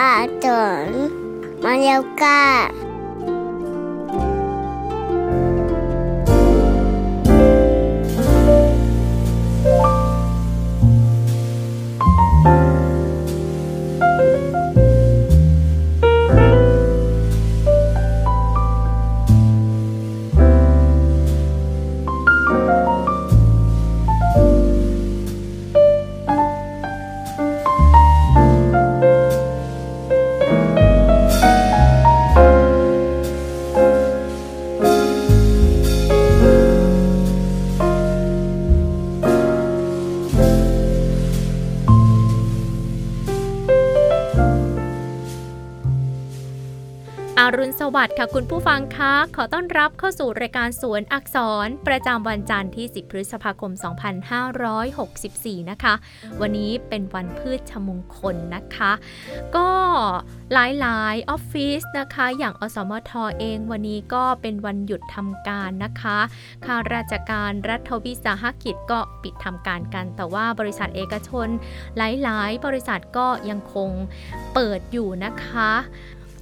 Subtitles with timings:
[0.00, 0.56] สื
[1.66, 2.89] อ
[47.92, 53.72] สวัสดิ์ค่ะคุณผู้ฟังคะขอต้อนรับเข้าสู่รายการสวนอักษร ประจำวันจันทร์ที่ 10 พฤษภาคม
[54.90, 55.94] 2564 นะคะ
[56.40, 58.92] วันนี้เป็นวันพืชชมงคลนะคะ
[59.56, 59.70] ก็
[60.52, 66.18] หลายๆออฟฟิศนะคะ อย่างอสมทเองวันนี้ก็เป็นวันหยุดทำการนะคะ
[66.66, 71.48] ข้าราชการรัฐวิสาหกิจก็ปิดทำการกัน แต่ว่าบริษัทเอกชน
[71.96, 73.90] หลายๆ บริษัทก็ยังคง
[74.54, 75.72] เปิดอยู่นะคะ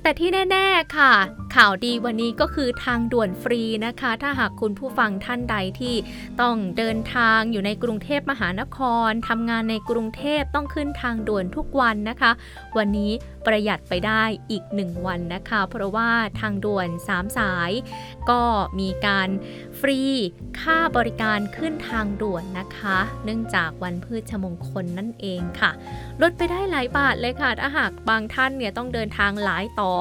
[0.02, 1.12] แต่ที่แน่ ๆ ค่ะ
[1.56, 5.94] ข่าวดีวันนี้ก็คือทางด่วนฟรีนะคะ ถ้าหากคุณผู้ฟังท่านใดที่
[6.40, 12.30] ต้องเดินทางอยู่ในกรุงเทพมหานครทำงานในกรุงเทพต้องขึ้นทางด่วนทุกวันนะคะ
[12.78, 13.12] วันนี้
[13.47, 17.70] ประหยัดไปได้อีก 1 วันนะคะ เพราะว่าทางด่วน 3 สาย
[18.30, 18.42] ก็
[18.80, 19.29] มีการ
[19.80, 20.01] ฟรี
[20.61, 25.70] ค่าบริการขึ้นทางด่วนนะคะ เนื่องจากวันพืชมงคลนั่นเองค่ะ
[26.23, 29.92] ลดไปได้หลายบาทเลยค่ะ ถ้าหากบางท่านเนี่ยต้องเดินทางหลายต่อ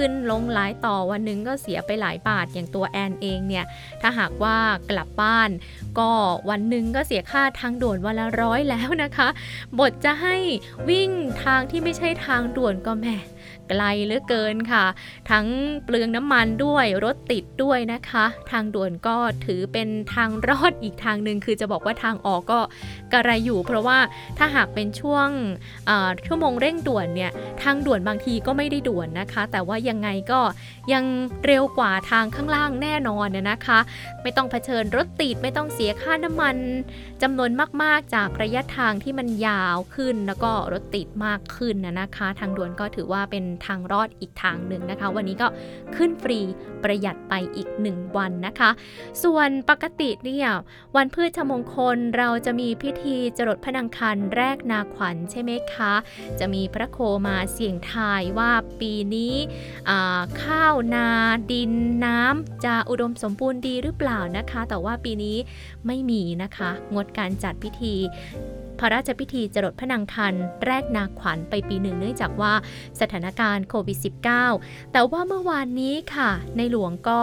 [0.00, 3.64] ขึ้นลงหลายต่อวันหนึงก็เสียไปหลายบาทอย่างตัวแอนเองเนี่ย
[4.00, 4.56] ถ้าหากว่า
[4.90, 5.50] กลับบ้าน
[5.98, 6.10] ก็
[6.50, 9.28] วันหนึ่งก็เสียค่าทางด่วนวันละร้อยแล้วนะคะ
[9.78, 10.36] บทจะให้
[10.90, 11.10] วิ่ง
[11.44, 13.16] ทางที่ไม่ใช่ทางด่วนก็แหม่
[13.70, 14.84] ไกลเหลือเกินค่ะ
[15.30, 15.46] ทั้ง
[15.84, 19.16] เปลืองน้ำมันด้วยรถติดด้วยนะคะ ทางด่วนก็
[19.46, 22.60] ถือเป็นทางรอดอีกทางหนึ่งคือจะบอกว่าทางออกก็
[23.12, 23.98] กระไรอยู่ เพราะว่า
[24.38, 25.28] ถ้าหากเป็นช่วง
[26.26, 27.30] ชั่วโมงเร่งด่วนเนี่ย
[27.62, 30.40] ทางด่วนบางทีก็ไม่ได้ด่วนนะคะ แต่ว่ายังไงก็
[30.92, 31.04] ยัง
[31.46, 33.78] เร็วกว่าทางข้างล่างแน่นอนน่ะนะคะ
[34.22, 36.56] ไม่ต้องเผชิญรถติดไม่ต้องเสียค่าน้ำมัน
[37.22, 37.50] จำนวน
[37.82, 45.46] มาก ๆ จากระยะทางที่มันยาวขึ้นแล้วก็รถติดมากขึ้นนะนะคะ ทางด่วนก็ถือว่าเป็นทางรอดอีกทางหนึ่งนะคะ วันนี้ก็
[45.96, 46.40] ขึ้นฟรี
[46.82, 48.70] ประหยัดไปอีก 1 วันนะคะ
[49.22, 50.48] ส่วนปกติเนี่ย
[50.96, 55.94] วันพืชมงคลเราจะมีพิธีจรดพนังคันแรกนาขวัญใช่ไหมคะ
[56.40, 58.50] จะมีพระโคมาเสี่ยงทายว่า
[58.80, 59.34] ปีนี้
[60.42, 61.08] ข้าวนา
[61.52, 61.72] ดิน
[62.04, 65.36] น้ำจะอุดมสมบูรณ์ดีหรือเปล่านะคะ แต่ว่าปีนี้
[65.86, 67.94] ไม่มีนะคะ งดการจัดพิธี
[68.80, 70.34] พระราชพิธีจรดพระนางคัน
[70.66, 72.52] แรกนาขวัญไปปีหนึ่งเนื่องจากว่า
[73.00, 73.98] สถานการณ์โควิด
[74.44, 77.22] -19 แต่ว่าเมื่อวานนี้ค่ะ ในหลวงก็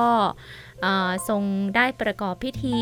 [1.29, 1.43] ทรง
[1.75, 2.79] ได้ประกอบพิธี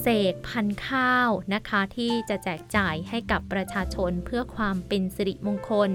[0.00, 5.90] เสกพันข้าวนะคะ ที่จะแจกจ่ายให้กับประชาชนเพื่อความเป็นสิริมงคล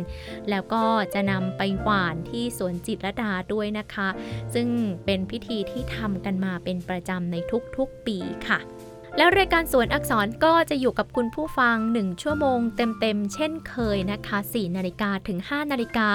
[0.49, 4.09] แล้วก็จะนำไปหวานที่สวนจิตรดาด้วยนะคะ
[4.53, 4.67] ซึ่ง
[5.05, 7.35] เป็นพิธีที่ทำกันมาเป็นประจำใน
[7.77, 8.17] ทุกๆปี
[8.47, 8.59] ค่ะ
[9.17, 16.09] แล้วรายการสวนอักษรก็จะอยู่กับคุณผู้ฟัง 1 ชั่วโมงเต็มๆ เช่นเคยนะคะ 4 นาฬิกาถึง 5 นาฬิกา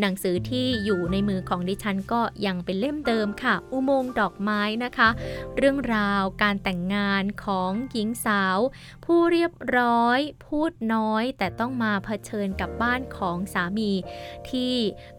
[0.00, 5.08] หนังสือที่อยู่ในมือของดิฉันก็ยังเป็นเล่มเดิมค่ะ อุโมงค์ดอกไม้นะคะ
[5.56, 8.58] เรื่องราวการแต่งงานของหญิงสาว
[9.04, 13.92] ผู้เรียบร้อย พูดน้อย แต่ต้องมาเผชิญกับบ้านของสามี
[14.50, 14.74] ที่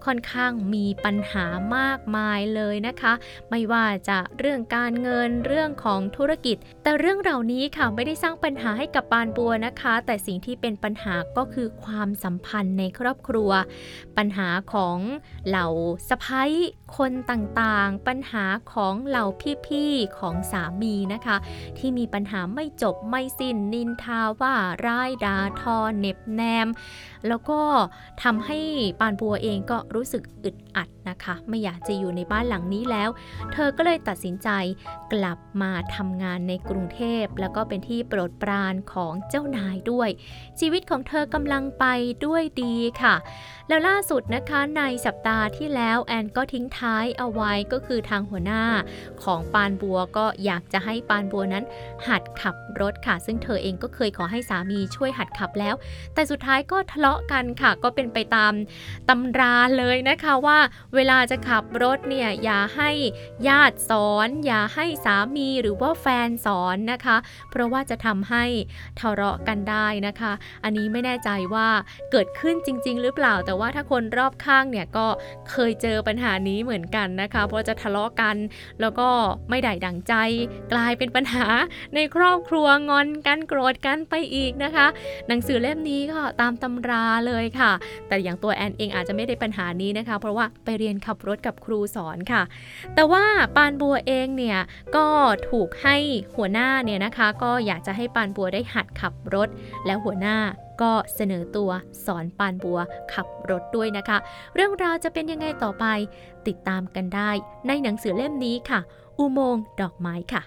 [0.05, 1.45] ค่อนข้างมีปัญหา
[1.77, 3.13] มากมายเลยนะคะ
[3.49, 13.51] ไม่ว่าจะเรื่องการเงินเรื่องของธุรกิจแต่เรื่องเหล่านี้ค่ะไม่ได้สร้างปัญหาให้กับปานบัวนะคะ แต่สิ่งที่เป็นปัญหาก็คือความสัมพันธ์ในครอบครัว
[14.17, 14.97] ปัญหาของ
[15.47, 15.67] เหล่า
[16.09, 16.51] สะพ้าย
[16.97, 19.25] คนต่างๆ ปัญหาของเหล่า
[19.67, 21.37] พี่ๆของสามีนะคะ
[21.77, 24.55] ที่มีปัญหาไม่จบไม่สิ้นนินทาว่า
[24.85, 26.67] ร้ายดาทอเน็บแนม
[27.27, 27.61] แล้วก็
[28.23, 28.59] ทำให้
[28.99, 33.09] ปานบัวเองก็รู้สึกอึดอัดนะคะ ไม่อยากจะอยู่ในบ้านหลังนี้แล้ว
[33.53, 34.49] เธอก็เลยตัดสินใจ
[35.13, 40.09] กลับมาทำงานในกรุงเทเทพ แล้วก็เป็นที่โปรดปรานของเจ้านายด้วย
[40.59, 41.85] ชีวิตของเธอกำลังไป
[42.25, 43.15] ด้วยดีค่ะ
[43.69, 48.63] แล้วล่าสุดนะคะในสัปดาห์ที่แล้วแอนก็ทิ้งท้ายเอาไว้ก็คือทางหัวหน้า
[49.23, 51.65] ของปานบัวก็อยากจะให้ปานบัวนั้น
[52.07, 55.75] หัดขับรถค่ะ ซึ่งเธอเองก็เคยขอให้สามีช่วยหัดขับแล้ว
[56.13, 58.53] แต่สุดท้ายก็ทะเลาะกันค่ะ ก็เป็นไปตาม
[59.09, 60.59] ตำราเลยนะคะว่า
[60.95, 62.91] เวลาจะขับรถเนี่ยอย่าให้
[63.47, 67.17] ญาติสอน อย่าให้สามีหรือว่าแฟนสอนนะคะ
[67.51, 68.45] เพราะว่าจะทำให้
[68.99, 70.33] ทะเลาะกันได้นะคะ
[70.63, 71.67] อันนี้ไม่แน่ใจว่า
[72.11, 75.07] เกิดขึ้นจริง ๆ หรือเปล่าแต่ว่าถ้าคนรอบข้างเนี่ยก็
[75.51, 78.35] เคยเจอปัญหานี้เหมือนกันนะคะเพราะจะทะเลาะกัน
[78.81, 79.09] แล้วก็
[79.49, 80.13] ไม่ได้ดังใจ
[80.73, 81.45] กลายเป็นปัญหา
[81.95, 84.87] ในครอบครัวงอนกันโกรธกันไปอีกนะคะ
[85.27, 87.71] หนังสือเล่มนี้ก็ตามตำราเลยค่ะ
[88.07, 92.41] แต่อย่างตัวแอนเองอาจจะไม่ได้ปัญหานี้นะคะ เพราะว่าไปเรียนขับรถกับครูสอนค่ะ
[92.95, 93.23] แต่ว่า
[93.55, 94.59] ปานบัวเองเนี่ย
[94.95, 95.07] ก็
[95.49, 95.97] ถูกให้
[96.35, 99.49] หัวหน้าเนี่ยนะคะ ก็อยากจะให้ปานบัวได้หัดขับรถ
[99.85, 100.37] แล้วหัวหน้า
[100.81, 101.69] ก็เสนอตัว
[102.05, 102.79] สอนปานบัว
[103.13, 104.17] ขับรถด้วยนะคะ
[104.55, 105.85] เรื่องราวจะเป็นยังไงต่อไป
[106.47, 107.31] ติดตามกันได้
[107.67, 108.79] ในหนังสือเล่มนี้ค่ะ
[109.17, 110.41] อุโมงค์ดอกไม้ค่ะ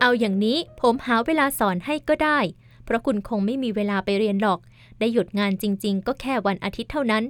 [0.00, 2.38] เอาอย่างนี้ผมหาเวลาสอนให้ก็ได้
[2.84, 4.60] เพราะคุณคงไม่มีเวลาไปเรียนหรอก
[4.98, 7.24] ได้หยุดงานจริง ๆ ก็แค่วันอาทิตย์เท่านั้น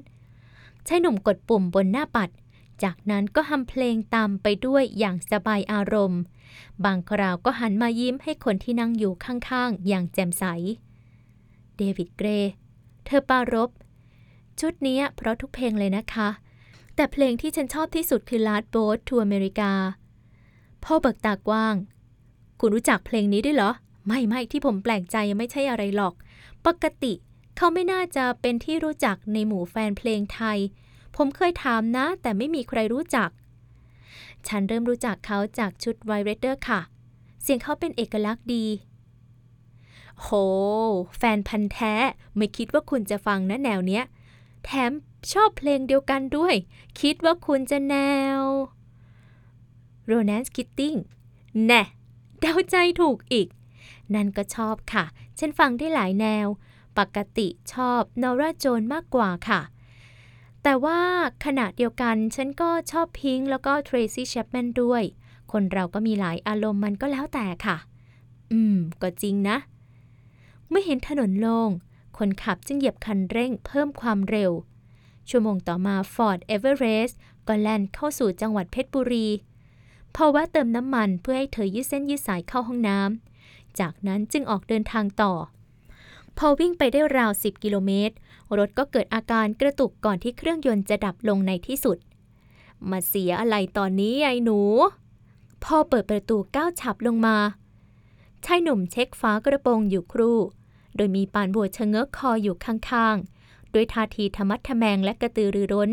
[0.88, 2.31] ชายหนุ่มกดปุ่มบนหน้าปัด
[2.82, 6.21] จากนั้นก็ฮัมเพลงตามไปด้วยอย่างสบายอารมณ์
[6.84, 10.44] บางคราวก็หันมายิ้มให้คนที่นั่งอยู่ข้างๆ อย่างแจ่มใส
[11.76, 12.52] เดวิดเกรย์
[13.04, 13.70] เธอปรารบ
[14.60, 16.28] ชุดนี้เพราะทุกเพลงเลยนะคะ
[16.94, 19.72] แต่เพลงที่ฉันชอบที่สุดคือ Last Boat to America
[20.84, 21.74] พ่อเบิกตากว้าง
[22.60, 23.70] คุณรู้จักเพลงนี้ด้วยเหรอ
[24.06, 26.14] ไม่ไม่ที่ผมแปลกใจไม่ใช่อะไรหรอก
[26.66, 27.12] ปกติ
[27.56, 30.58] เขาไม่น่าจะเป็นที่รู้จักในหมู่แฟนเพลงไทย
[31.16, 33.28] ผมเคยถามนะ แต่ไม่มีใครรู้จัก
[34.49, 36.81] ฉันเริ่มรู้จักเขาจากชุดไวเรเดอร์ค่ะ
[37.43, 38.67] เสียงเขาเป็นเอกลักษณ์ดี
[40.20, 40.29] โห
[41.17, 41.94] แฟนพันธ์แท้
[42.37, 44.05] ไม่คิดว่าคุณจะฟังนะแนวเนี้ย
[44.64, 44.93] แถม
[45.32, 46.55] ชอบเพลงเดียวกันด้วย
[47.00, 47.96] คิดว่าคุณจะแน
[48.38, 48.41] ว
[50.11, 50.99] Romance Kitting
[51.67, 51.82] แน่
[52.40, 53.49] เดาใจถูกอีก
[54.14, 55.05] นั่นก็ชอบค่ะ
[55.38, 56.47] ฉันฟังได้หลายแนว
[56.99, 59.61] ปกติชอบนอร่าโจนมากกว่าค่ะ
[60.64, 61.00] แต่ว่า
[61.44, 65.02] ขณะเดียวกันฉันก็ชอบพิงค์แล้วก็เทรซี่แชปแมนด้วย
[65.52, 67.76] คนเราก็มีหลายอารมณ์มันก็แล้วแต่ค่ะ
[68.52, 69.56] อืม ก็จริงนะ
[70.69, 71.70] เมื่อเห็นถนนโลง่ง
[72.19, 74.52] คนขับจึงเหยียบคันเร่งเพิ่มความเร็ว
[75.28, 77.14] ชั่วโมงต่อมา Ford Everest
[77.49, 79.26] ก็แล่นเข้าสู่จังหวัดเพชรบุรี
[80.14, 85.32] พอแวะเติมน้ำมันเพื่อให้เธอยืดเส้นยืดสายเข้าห้องน้ำจากนั้นจึงออกเดินทางต่อ
[86.38, 88.14] พอวิ่งไปได้ราว 10 กิโลเมตร
[88.58, 91.98] รถก็เกิดอาการกระตุกก่อนที่เครื่องยนต์จะดับลงในที่สุด
[92.90, 94.60] มาเสียอะไรตอนนี้ไอ้หนู
[95.64, 97.36] พ่อเปิดประตูก้าวฉับลงมา
[98.44, 100.38] ชายหนุ่มเช็คฝากระโปรงอยู่ครู่
[100.96, 105.90] โดยมีปานบัวชะเงอคออยู่ข้างๆ ด้วยท่าทีธรรมัดทะแมงและกระตือรือร้น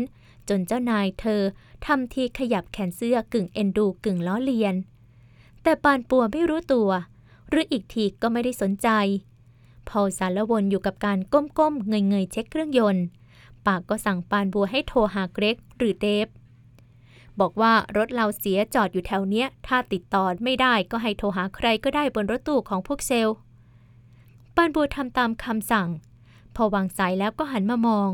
[0.48, 1.42] จนเจ้านายเธอ
[1.86, 4.74] ทำทีขยับแขนเสื้อกึ่งเอ็นดูกึ่งล้อเลียน
[5.62, 6.90] แต่ปานปัวไม่รู้ตัว
[7.48, 8.88] หรืออีกทีก็ไม่ได้สนใจ
[9.88, 13.04] พอสารวนอยู่กับการก้มๆเงยๆเช็คเครื่องยนต์
[13.66, 16.28] ปากก็สั่งปานบัวให้โทรหาเกรกหรือเดฟ
[17.40, 23.36] บอกว่ารถเราเสียจอดอยู่แถวเนี้ย ถ้าติดต่อไม่ได้ก็ให้โทรหาใครก็ได้บนรถตู้ของพวกเซลล์
[24.56, 25.88] ปานบัวทำตามคำสั่ง
[26.56, 28.10] พอวางสายแล้วก็หันมามอง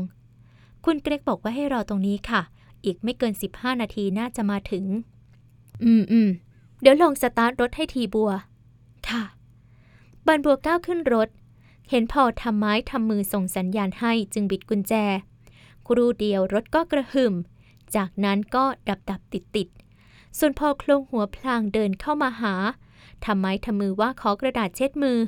[0.85, 2.41] คุณเกรกบอกว่าให้รอตรงนี้ค่ะ
[2.85, 4.85] อีกไม่เกิน 15 นาทีน่าจะมาถึง
[5.83, 6.29] อืมอืม
[6.81, 8.31] เดี๋ยวลองสตาร์ทรถให้ทีบัว
[9.09, 9.23] ค่ะ
[10.27, 11.29] บันบัวก้าวขึ้นรถ
[11.89, 14.93] เห็นพอทำไม้ทำมือส่งสัญญาณให้จึงบิดกุญแจ
[15.87, 17.33] ครูเดียวรถก็กระหึ่ม
[17.95, 19.67] จากนั้นก็ดับดับติดติด
[20.37, 22.55] ส่วนพอโคลงหัวพลางเดินเข้ามาหา
[23.25, 25.19] ทำไม้ทำมือว่าขอกระดาษเช็ดมือ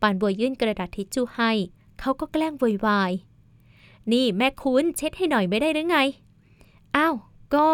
[0.00, 1.50] ปานบัวยื่นกระดาษทิชชู่ให้
[2.00, 3.12] เขาก็แกล้งโวยวาย
[4.12, 5.98] นี่แม่คุณเช็ดให้หน่อยไม่ได้หรือไง
[6.96, 7.14] อ้าว
[7.54, 7.72] ก็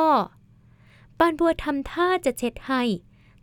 [1.18, 2.82] ปานบัวทำท่าจะเช็ดให้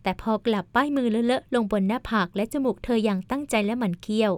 [0.02, 4.34] แต่พอกลับป้ายมือเลอะๆลงบนหน้าผากและจมูกเธออย่างตั้งใจและหมันเคี้ยว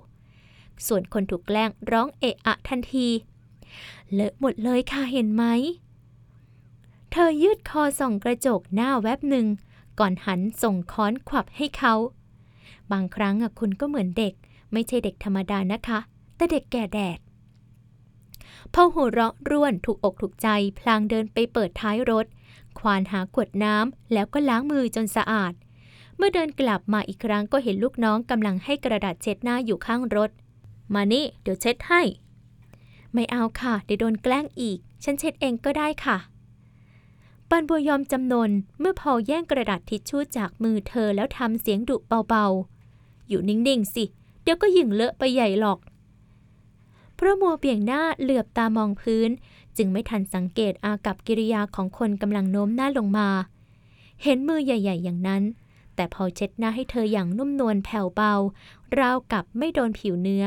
[0.88, 3.08] ส่วนคนถูกแกล้งร้องเอะอะทันที
[4.14, 5.44] เลอะหมดเลยค่ะเห็นไหม
[7.12, 9.46] เธอยืดคอส่องกระจกหน้าแวบหนึ่ง
[10.00, 11.94] ก่อนหันส่งค้อนขวับให้เขา
[12.92, 14.34] บางครั้งอะคุณก็เหมือนเด็ก
[14.74, 16.00] ไม่ใช่เด็กธรรมดานะคะ
[16.36, 17.20] แต่เด็กแก่แดด
[18.74, 20.48] พอหัวเราะร่วนถูกอกถูกใจ
[20.80, 22.26] พลางเดินไปเปิดท้ายรถ
[22.80, 25.54] ควานหาขวดน้ำแล้วก็ล้างมือจนสะอาด
[26.18, 30.30] เมื่อเดินกลับมาอีกครั้งก็เห็นลูกน้องกำลังให้กระดาษเช็ดหน้าอยู่ข้างรถ
[30.94, 32.02] มานี่ เดี๋ยวเช็ดให้
[33.14, 36.18] ไม่เอาค่ะ เดี๋ยวโดนแกล้งอีก ฉันเช็ดเองก็ได้ค่ะ
[37.50, 41.98] ปานบัวยอมจำนนเมื่อพอแย่งกระดาษทิชชู่จากมือเธอแล้วทำเสียงดุ
[42.30, 44.04] เบาๆ อยู่นิ่งๆสิ
[44.44, 45.80] เดี๋ยวก็ยิ่งเลอะไปใหญ่หรอก
[47.16, 49.30] เพราะมัวเบี่ยงหน้าเหลือบตามองพื้น
[49.78, 53.30] จึงไม่ทันสังเกตอากับกิริยาของคนกำลังโน้มหน้าลงมา
[54.24, 55.44] เห็นมือใหญ่ ๆ อย่างนั้น
[55.96, 58.34] แต่พอเช็ดหน้าให้เธออย่างนุ่มนวลแผ่วเบา
[59.00, 60.46] ราวกับไม่โดนผิวเนื้อ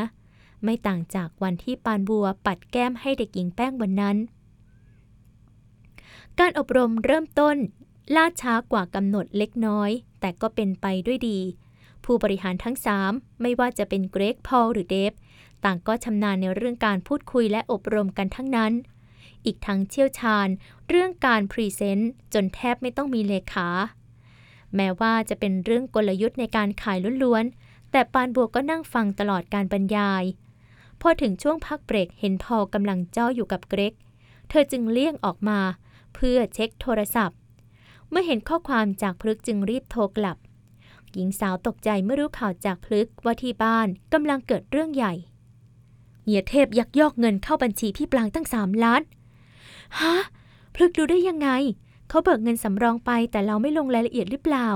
[0.65, 4.17] ไม่ต่างจากวันที่ปานบัวปัดแก้มให้เด็กหญิงแป้งวันนั้น
[6.39, 7.57] การอบรมเริ่มต้น
[8.17, 9.91] ล่าช้ากว่ากำหนดเล็กน้อย
[10.21, 11.39] แต่ก็เป็นไปด้วยดี
[12.05, 13.13] ผู้บริหารทั้งสาม
[13.43, 15.13] ไม่ว่าจะเป็นเกรกพอลหรือเดฟ
[15.65, 18.73] ต่างก็ชำนาญในเรื่องการพูดคุยและอบรมกันทั้งนั้น
[19.45, 20.49] อีกทั้งเชี่ยวชาญ
[20.89, 23.69] เรื่องการพรีเซนต์จนแทบไม่ต้องมีเลขา
[24.77, 30.25] แม้ว่าจะเป็นเรื่องกลยุทธ์ในการขายล้วนๆแต่ปานบัวก็นั่งฟังตลอดการบรรยาย
[31.01, 33.95] พอถึงช่วงพักเบรกเห็นพอลกำลังจ้ออยู่กับเกรก
[34.49, 35.59] เธอจึงเลี่ยงออกมา
[36.15, 37.39] เพื่อเช็คโทรศัพท์
[38.11, 40.37] เมื่อเห็นข้อความจากพลึกจึงรีบโทรกลับ
[41.13, 45.15] หญิงสาวตกใจเมื่อรู้ข่าวจากพลึกว่าที่บ้านกำลังเกิดเรื่องใหญ่
[46.23, 49.03] เหียเทพยักยอกเงินเข้าบัญชีพี่ปลางตั้งสามล้าน
[49.99, 50.15] ฮะ
[50.75, 51.49] พลึกรู้ได้ยังไง
[52.09, 54.69] เขาเบิกเงินสำรองไปแต่เราไม่ลงรายละเอียดหรือเปล่า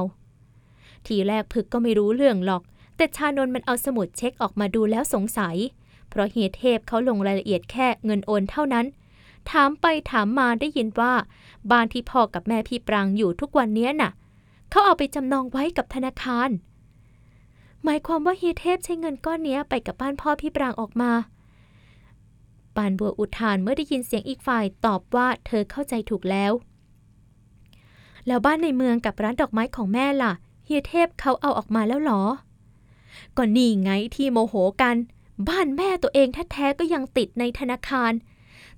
[1.07, 2.63] ทีแรกพลึกก็ไม่รู้เรื่องหรอก
[2.97, 5.57] แต่ชานนมันเอาสมุดเช็คออกมาดูแล้วสงสัย
[6.09, 8.87] เพราะเฮียเทพเขาลงรายละเอียดแค่เงินโอนเท่านั้น
[9.51, 11.13] ถามไปถามมาได้ยินว่า
[11.71, 14.11] บ้านที่พ่อกับแม่พี่ปรางอยู่ทุกวันนี้น่ะ
[14.71, 16.49] เขาเอาไปจำนองไว้กับธนาคาร
[17.85, 21.13] หมายความว่าเฮียเทพใช้เงินก้อนเนี้ยไปกับบ้านพ่อพี่ปรางออกมา
[22.77, 26.53] ปานบัวอุทานเมื่อได้ยินเสียงอีกฝ่ายตอบว่าเธอเข้าใจถูกแล้ว
[28.27, 30.33] แล้วบ้านในเมืองกับร้านดอกไม้ของแม่ล่ะ
[30.65, 32.23] เฮียเทพเขาเอาออกมาแล้วหรอ
[33.37, 34.97] ก็นี่ไงที่โมโหกัน
[35.49, 38.13] บ้านแม่ตัวเองแท้ๆก็ยังติดในธนาคาร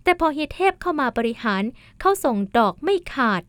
[0.02, 1.62] แต่พอเฮียเทพเข้ามาบริหาร
[2.00, 3.42] เขาส่งดอกไม่ขาด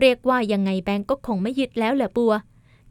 [0.00, 2.34] เรียกว่ายังไงแบงก์ก็คงไม่ยึดแล้วแหละบัว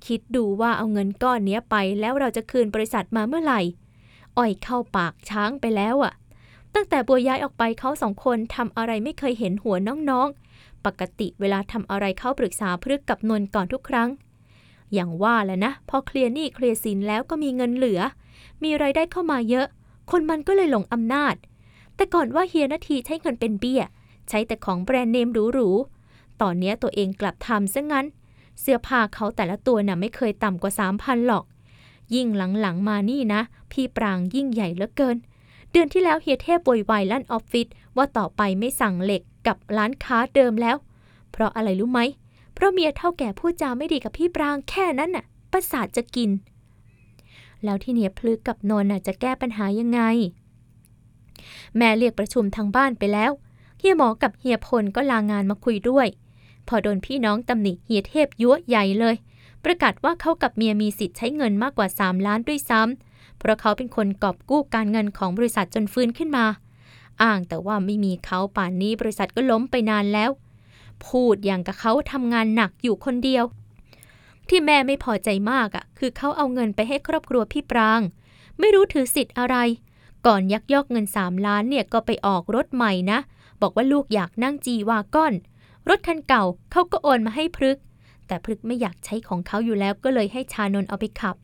[0.05, 3.61] คิดดูว่าเอาเงินก้อนเนี้ยไปแล้วเราจะคืนบริษัทมาเมื่อไหร่
[4.37, 6.13] อ้อยเข้าปากช้างไปแล้วอะ่ะ
[6.73, 9.77] ตั้งแต่บัวย้ายออกไปเขาสองคนทำอะไรไม่เคยเห็นหัว
[10.09, 14.09] น้องๆ ปกติเวลาทำอะไรเขาปรึกษาพฤกกับนนท์ก่อนทุกครั้ง
[14.93, 18.01] อย่างว่าแหละนะพอเคลียร์หนี้เคลียร์สินแล้วก็มีเงินเหลือ
[18.63, 19.67] มีไรายได้เข้ามาเยอะ
[20.11, 21.35] คนมันก็เลยหลงอำนาจ
[21.95, 23.83] แต่ก่อนว่าเฮียนาทีใช้เงินเป็นเบี้ย
[24.29, 28.05] ใช้แต่ของแบรนด์เนมหรูๆ ตอนนี้ตัวเองกลับทำซะงั้น
[28.59, 31.45] เสื้อผ้าเขาแต่ละตัวน่ะไม่เคยต่ำกว่าสามพันหรอก
[32.15, 32.27] ยิ่ง
[32.61, 35.17] หลังๆมานี่นะ พี่ปรางยิ่งใหญ่เหลือเกิน
[35.71, 40.77] เดือนที่แล้วเฮียเทพโวยวายลั่นออฟฟิศว่าต่อไปไม่สั่งเหล็กกับร้านค้าเดิมแล้ว
[41.31, 41.99] เพราะอะไรรู้ไหม
[42.53, 46.29] เพราะเมียเท่าแก่พูดจาไม่ดีกับพี่ปรางแค่นั้นน่ะประสาทจะกิน
[47.63, 50.01] แล้วที่เนี่ยพลึกกับนนท์น่ะจะแก้ปัญหายังไง
[51.77, 53.31] แม่เรียกประชุมทางบ้านไปแล้ว
[53.79, 56.07] เฮียหมอกับเฮียพลก็ลางานมาคุยด้วย
[56.67, 59.15] พอโดนพี่น้องตำหนิเฮียเทพยั่วใหญ่เลย
[59.63, 66.45] ประกาศว่าเขากับเมียมีสิทธิ์ใช้เงินมากกว่า 3 ล้านด้วยซ้ำเพราะเขาเป็นคนกอบกู้การเงินของบริษัทจนฟื้นขึ้นมา
[67.21, 70.31] อ้างแต่ว่าไม่มีเขาป่านนี้บริษัทก็ล้มไปนานแล้ว
[71.07, 73.43] พูดอย่างกับเขาทำงานหนักอยู่คนเดียว
[74.49, 78.01] ที่แม่ไม่พอใจมากอะ่ะ คือเขาเอาเงินไปให้ครอบครัวพี่ปราง
[78.59, 79.55] ไม่รู้ถือสิทธิ์อะไร
[80.27, 83.19] ก่อนยักยอกเงินสามล้านเนี่ยก็ไปออกรถใหม่นะ
[83.61, 85.33] บอกว่าลูกอยากนั่งจีวาก้อน
[85.89, 87.77] รถคันเก่าเขาก็โอนมาให้พฤก
[88.27, 91.35] แต่พฤกไม่อยากใช้ของเขาอยู่แล้วก็เลยให้ชานนเอาไปขับ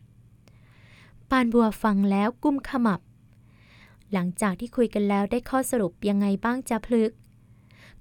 [1.29, 3.01] ปานบัวฟังแล้วกุ้มขมับ
[4.13, 7.11] หลังจากที่คุยกันแล้วได้ข้อสรุปยังไงบ้างจ้าพลึก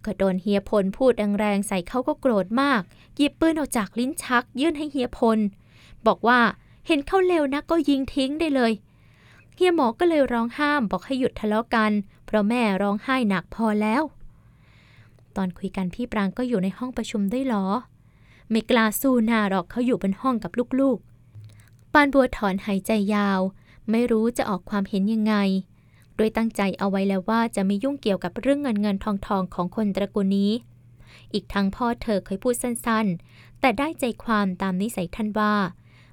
[0.04, 2.83] ก็โดนเฮียพลพูดแรงๆใส่เขาก็โกรธมาก
[3.16, 5.38] หยิบปืนออกจากลิ้นชัก ยื่นให้เฮียพล
[6.07, 6.40] บอกว่า
[6.87, 8.73] เห็นเขาเลวนักก็ยิงทิ้งได้เลย
[9.57, 11.92] เฮียหมอก็เลยร้องห้ามบอกให้หยุดทะเลาะกัน
[12.26, 14.02] เพราะแม่ร้องไห้หนักพอแล้ว
[15.37, 17.66] ตอนคุยกันพี่ปรางก็อยู่ในห้องประชุมด้วยหรอ
[18.50, 23.40] ไม่กล้าสู้หน้าหรอกเขาอยู่บนห้องกับลูกๆ ปานบัวถอนหายใจยาว
[23.90, 25.35] ไม่รู้จะออกความเห็นยังไง
[26.21, 30.53] โดยตั้งใจเอาไว้แล้วว่าจะไม่ยุ่งเกี่ยวกับเรื่องเงินเงินทองทองของคนตระกูลนี้
[31.33, 35.55] อีกทั้งพ่อเธอเคยพูดสั้นๆ แต่ได้ใจความตามนิสัยท่านว่า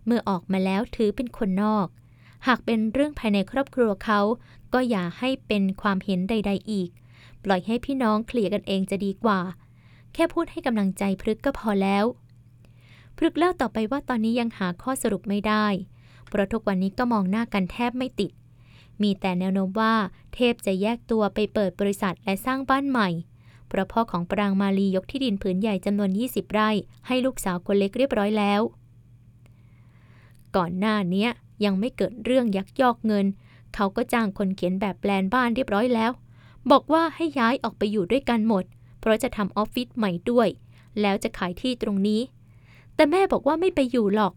[0.05, 1.87] เมื่อออกมาแล้วถือเป็นคนนอก
[2.47, 4.19] หากเป็นเรื่องภายในครอบครัวเขา
[4.73, 6.89] ก็อย่าให้เป็นความเห็นใด ๆ อีก
[7.43, 9.39] ปล่อยให้พี่น้องเคลียร์กันเองจะดีกว่า
[10.13, 12.05] แค่พูดให้กำลังใจพฤกก็พอแล้ว
[13.17, 15.65] พฤกเล่าต่อไปว่าตอนนี้ยังหาข้อสรุปไม่ได้
[16.27, 18.31] เพราะทุกวันนี้ก็มองหน้ากันแทบไม่ติด
[19.01, 19.93] มีแต่แนวโน้มว่า
[20.33, 23.09] เทพจะแยกตัวไปเปิดบริษัทและสร้างบ้านใหม่
[23.67, 26.69] เพราะพ่อของปรางมาลียกที่ดินผืนใหญ่จำนวน 20 ไร่
[27.07, 28.61] ให้ลูกสาวคนเล็กเรียบร้อยแล้ว
[30.55, 31.27] ก่อนหน้านี้
[31.65, 33.25] ยังไม่เกิดเรื่องยักยอกเงิน
[33.75, 36.11] เขาก็จ้างคนเขียนแบบแปลนบ้านเรียบร้อยแล้ว
[36.71, 38.63] บอกว่าให้ย้ายออกไปอยู่ด้วยกันหมด
[38.99, 40.47] เพราะจะทำออฟฟิศใหม่ด้วย
[41.01, 42.21] แล้วจะขายที่ตรงนี้
[42.95, 44.33] แต่แม่บอกว่าไม่ไปอยู่หรอก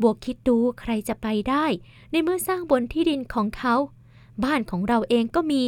[0.00, 1.64] บัวคิดดูใครจะไปได้
[2.10, 3.74] ในเมื่อสร้างบนที่ดินของเขา
[4.44, 5.62] บ้านของเราเองก็มี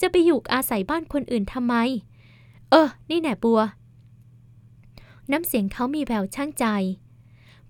[0.00, 1.74] จะไปอยู่อาศัยบ้านคนอื่นทำไม
[2.70, 3.60] เออ นี่แหน่บัว
[5.30, 6.64] น้ำเสียงเขามีแววช่างใจ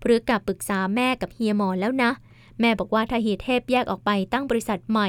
[0.03, 2.11] ปรือกับปรึกษาแม่กับเฮียหมอแล้วนะ
[2.61, 5.09] แม่บอกว่าถ้าเฮียเทพแยกออกไปตั้งบริษัทใหม่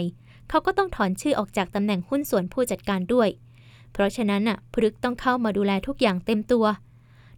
[0.49, 3.29] เขาก็ต้องถอนชื่อออกจากตำแหน่งหุ้นส่วนผู้จัดการด้วย
[3.91, 6.65] เพราะฉะนั้นน่ะพฤกษ์ต้องเข้ามาดูแลทุกอย่างเต็มตัว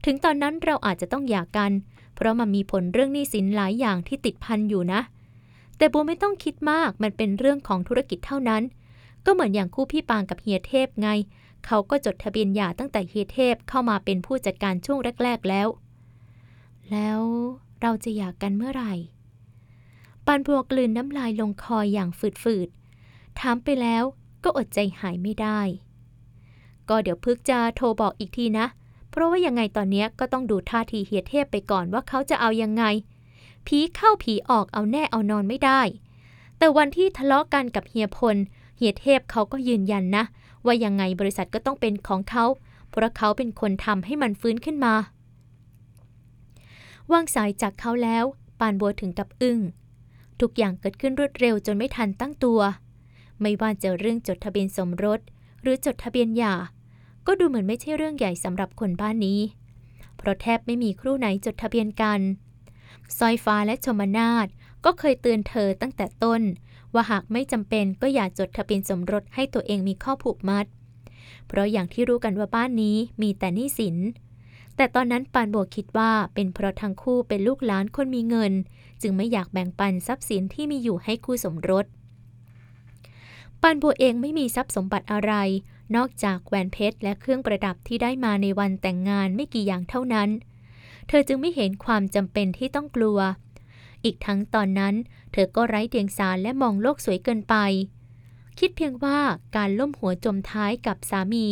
[0.06, 1.72] ถึงตอนนั้นเราอาจจะต้องหย่ากัน
[2.18, 5.02] เพราะมันมีผลเรื่องหนี้สินหลายอย่างที่ติดพันอยู่นะ
[5.78, 8.64] แต่บัวไม่ต้องคิดมากมันเป็นเรื่องของธุรกิจเท่านั้น
[9.26, 11.10] ก็เหมือนอย่างคู่พี่ปางกับเฮียเทพไง
[11.66, 15.68] เขาก็จดทะเบียนหย่าตั้งแต่เฮียเทพเข้ามาเป็นผู้จัดการช่วงแรก ๆแล้ว
[16.92, 17.22] แล้ว
[17.82, 18.94] เราจะหย่ากกันเมื่อไหร่
[20.26, 22.10] ปานบัวกลืนน้ำลายลงคออย่าง
[22.42, 24.04] ฝืดๆถามไปแล้ว
[24.44, 25.60] ก็อดใจหายไม่ได้
[26.90, 28.66] ก็เดี๋ยวพึกจะโทรบอกอีกทีนะ
[29.18, 32.84] ราะว่ายังไงตอนนี้ก็ต้องดูท่าทีเฮียเทพไปก่อนว่าเขาจะเอายังไง
[33.68, 35.82] ผีเข้าผีออกเอาแน่เอานอนไม่ได้
[36.58, 38.38] แต่วันที่ทะเลาะกันกับเฮียพล
[38.78, 40.24] เฮียเทพเขาก็ยืนยันนะ
[40.66, 42.46] ว่ายังไงบริษัทก็ต้องเป็นของเขา
[42.90, 44.94] เพราะเขาเป็นคนทำให้มันฟื้นขึ้นมา
[47.12, 48.24] วางสายจากเขาแล้ว
[48.60, 49.60] ปานบัวถึงกับอึ้ง
[50.42, 52.60] ทุกอย่างเกิดขึ้นรวดเร็วจนไม่ทันตั้งตัว
[53.42, 55.20] ไม่ว่าจะเรื่องจดทะเบียนสมรส
[55.62, 56.54] หรือจดทะเบียนหย่า
[57.28, 59.40] ก็ดูเหมือนไม่ใช่เรื่องใหญ่สำหรับคนบ้านนี้
[60.18, 62.20] เพราะแทบไม่มีครู่ไหนจดทะเบียนกัน
[63.18, 64.48] สร้อยฟ้าและชมนาท
[64.86, 66.42] ก็เคยเตือนเธอตั้งแต่ต้น
[66.94, 70.66] ว่าหากไม่จำเป็นก็อย่าจดทะเบียนสมรสให้ตัวเองมีข้อผูกมัด
[71.48, 73.98] เพราะอย่างที่รู้กันว่าบ้านนี้มีแต่หนี้สิน
[74.76, 78.54] แต่ตอนนั้นปานบัวคิดว่าเป็นเพราะทั้งคู่เป็นลูกหลานคนมีเงิน
[79.02, 81.86] จึงไม่อยากแบ่งปันทรัพย์สินที่มีอยู่ให้คู่สมรส
[83.62, 85.34] ปานบัวเองไม่มีทรัพย์สมบัติอะไร
[85.96, 90.30] นอกจากแหวนเพชรและเครื่องประดับที่ได้มาในวันแต่งงานไม่กี่อย่างเท่านั้น
[91.08, 93.20] เธอจึงไม่เห็นความจำเป็นที่ต้องกลัว
[94.04, 94.96] อีกทั้งตอนนั้น
[95.32, 97.56] เธอก็ไร้เดียงสารและมองโลกสวยเกินไป
[98.60, 99.20] คิดเพียงว่า
[99.56, 101.48] การล่มหัวจมท้ายกับสามี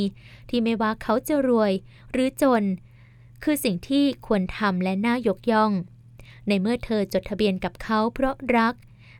[0.49, 1.71] ที่ไม่ว่าเขาจะรวย
[2.11, 2.63] หรือจน
[3.43, 5.71] คือสิ่งที่ควรทำและน่ายกย่อง
[6.47, 8.73] ในเมื่อเธอจดทะเบียนกับเขาเพราะรัก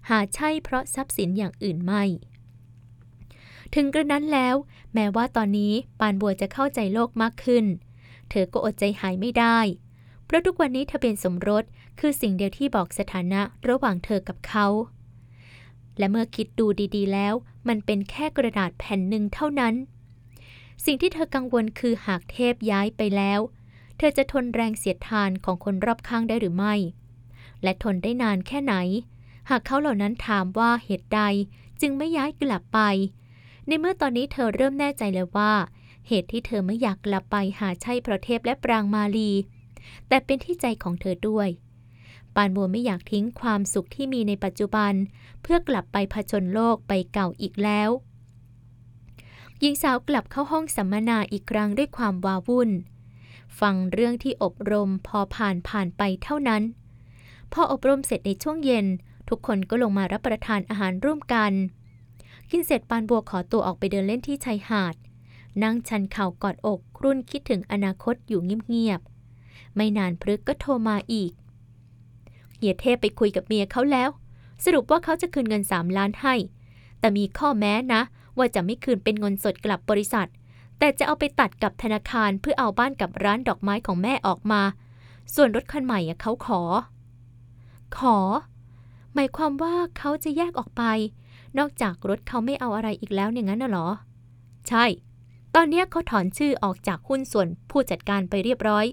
[0.10, 2.04] หาใช่เพราะทรัพย์สินอย่างอื่นไม่
[3.76, 4.56] ถึงกระนั้นแล้ว
[4.94, 7.66] แม้ว่าตอนนี้ปานบัวจะเข้าใจโลกมากขึ้น
[8.30, 9.60] เธอก็อดใจหายไม่ได้
[10.26, 11.64] เพราะทุกวันนี้ทะเบียนสมรส
[12.00, 14.68] คือสิ่งเดียวที่บอกสถานะระหว่างเธอกับเขา
[15.98, 17.34] และเมื่อคิดดูดีๆ แล้ว
[17.68, 19.74] มันเป็นแค่กระดาษแผ่นหนึ่งเท่านั้น
[20.86, 23.40] สิ่งที่เธอกังวลคือหากเทพย้ายไปแล้ว
[23.98, 26.76] เธอจะทนแรงเสียดทานของคนรอบข้างได้หรือไม่
[27.64, 28.76] และทนได้นานแค่ไหน
[29.50, 31.22] หากเขาเหล่านั้นถามว่าเหตุใด
[31.82, 32.80] จึงไม่ย้ายกลับไป
[33.68, 35.54] ในเมื่อตอนนี้เธอเริ่มแน่ใจแล้วว่า
[36.08, 39.32] เหตุที่เธอไม่อยากกลับไปหาใช่พระเทพและปรางมาลี
[40.08, 41.50] แต่เป็นที่ใจของเธอด้วย
[42.36, 44.94] ปานบัวไม่อยากทิ้งความสุขที่มีในปัจจุบัน
[45.42, 47.90] เพื่อกลับไปผจญโลกไปเก่าอีกแล้ว
[49.60, 52.70] หญิงสาวกลับเข้าห้องสัมมนาอีกครั้งด้วยความวาวุ่น
[53.60, 56.64] ฟังเรื่องที่อบรมพอผ่านผ่านไปเท่านั้น
[57.54, 58.86] พออบรมเสร็จในช่วงเย็น
[59.30, 61.52] ทุกคนก็ลงมารับประทานอาหารร่วมกัน
[62.58, 64.96] กินเสร็จปานบัวขอตัวออกไปเดินเล่นที่ชายหาด
[65.64, 71.32] นั่งชันเข่ากอดอกครุ่นคิดถึงอนาคตอยู่เงียบๆ ไม่นานพฤกก็โทรมาอีก
[72.56, 74.10] เฮียเทพไปคุยกับเมียเขาแล้ว
[74.64, 76.36] สรุปว่าเขาจะคืนเงินสามล้านให้
[77.00, 78.02] แต่มีข้อแม้นะ
[78.38, 80.28] ว่าจะไม่คืนเป็นเงินสดกลับบริษัท
[80.80, 84.62] แต่จะเอาไปตัดกับธนาคารเพื่อเอาบ้านกับร้านดอกไม้ของแม่ออกมา
[85.34, 86.62] ส่วนรถคันใหม่เขาขอ
[87.98, 88.18] ขอ
[89.14, 90.84] หมายความว่าเขาจะแยกออกไป
[91.58, 93.88] นอกจากรถเขาไม่เอาอะไรอีกแล้วอย่างนั้นน่ะเหรอ
[94.68, 94.86] ใช่
[95.56, 98.86] ตอนเนี้ยเขาถอนชื่อออกจากหุ้นส่วนผู้จัดการไปเรียบร้อย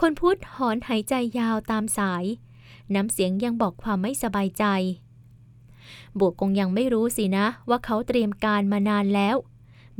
[0.00, 2.24] คนพูดหอนหายใจยาวตามสาย
[2.94, 4.64] น้ำเสียงยังบอกความไม่สบายใจ
[6.18, 9.36] บวกคงยังไม่รู้สินะ ว่าเขาเตรียมการมานานแล้ว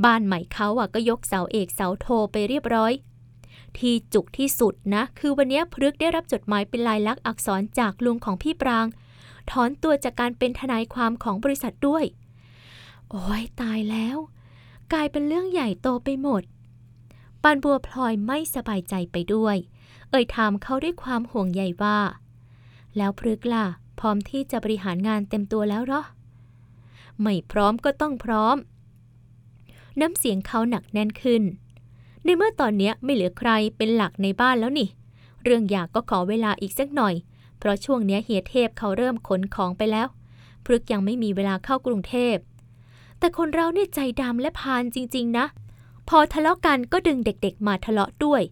[0.05, 2.93] บ้านใหม่เขาอะก็ยกเสาเอกเสาโทไปเรียบร้อย
[3.79, 8.87] ที่จุกที่สุดนะ คือวันนี้พฤกได้รับจดหมายเป็นลายลักษณ์อักษรจากลุงของพี่ปราง
[9.51, 12.05] ถอนตัวจากการเป็นทนายความของบริษัทด้วย
[13.11, 14.17] โอ้ยตายแล้ว
[14.93, 16.43] กลายเป็นเรื่องใหญ่โตไปหมด
[17.43, 19.57] ปานบัวพลอยไม่สบายใจไปด้วย
[20.11, 21.99] เอ่ยถามเขาด้วยความห่วงใยว่า
[22.97, 23.65] แล้วพฤกล่ะ
[23.99, 26.03] พร้อมที่จะบริหารงานเต็มตัวแล้วหรอ
[27.21, 28.57] ไม่พร้อมก็ต้องพร้อม
[30.01, 31.43] น้ำเสียงเขาหนักแน่นขึ้น
[32.25, 34.89] ในเมื่อตอนนี้ไม่เหลือใครเป็นหลักในบ้านแล้วนี่
[35.43, 37.15] เรื่องอยากก็ขอเวลาอีกสักหน่อย
[37.59, 40.07] เพราะช่วงเนี้ยเฮียเทพเขาเริ่มขนของไปแล้ว
[40.65, 42.37] พฤกยังไม่มีเวลาเข้ากรุงเทพ
[43.19, 45.47] แต่คนเราเนี่ยใจดำและพานจริง ๆ นะ
[46.09, 48.43] พอทะเลาะกันก็ดึงเด็กๆ มาทะเลาะด้วย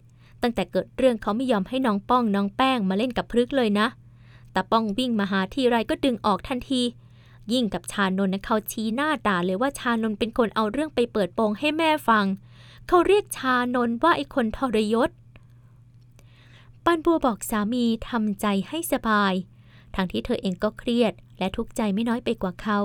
[0.41, 3.87] ตั้งแต่เกิดเรื่องเขาไม่ยอมให้น้องป้องน้องแป้งมาเล่นกับพฤกเลยนะ
[4.51, 6.81] แต่ป้องวิ่งมาหาทีไรก็ดึงออกทันที
[7.53, 12.25] ยิ่งกับชานนท์นะเขาชี้หน้าด่าเลยว่าชานนท์เป็นคนเอาเรื่องไปเปิดโปงให้แม่ฟัง
[12.87, 15.09] เขาเรียกชานนท์ว่าไอ้คนทรยศ
[16.85, 19.33] ปันบัวบอกสามีทำใจให้สบาย
[19.95, 22.79] ทั้งที่เธอเองก็เครียดและทุกข์ใจไม่น้อยไปกว่าเขา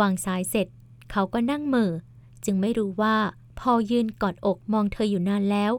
[0.00, 0.66] วางสายเสร็จ
[1.10, 1.92] เขาก็นั่งเหม่อ
[2.44, 3.16] จึงไม่รู้ว่า
[3.60, 5.72] พอยืนกอดอกมองเธออยู่นานแล้ว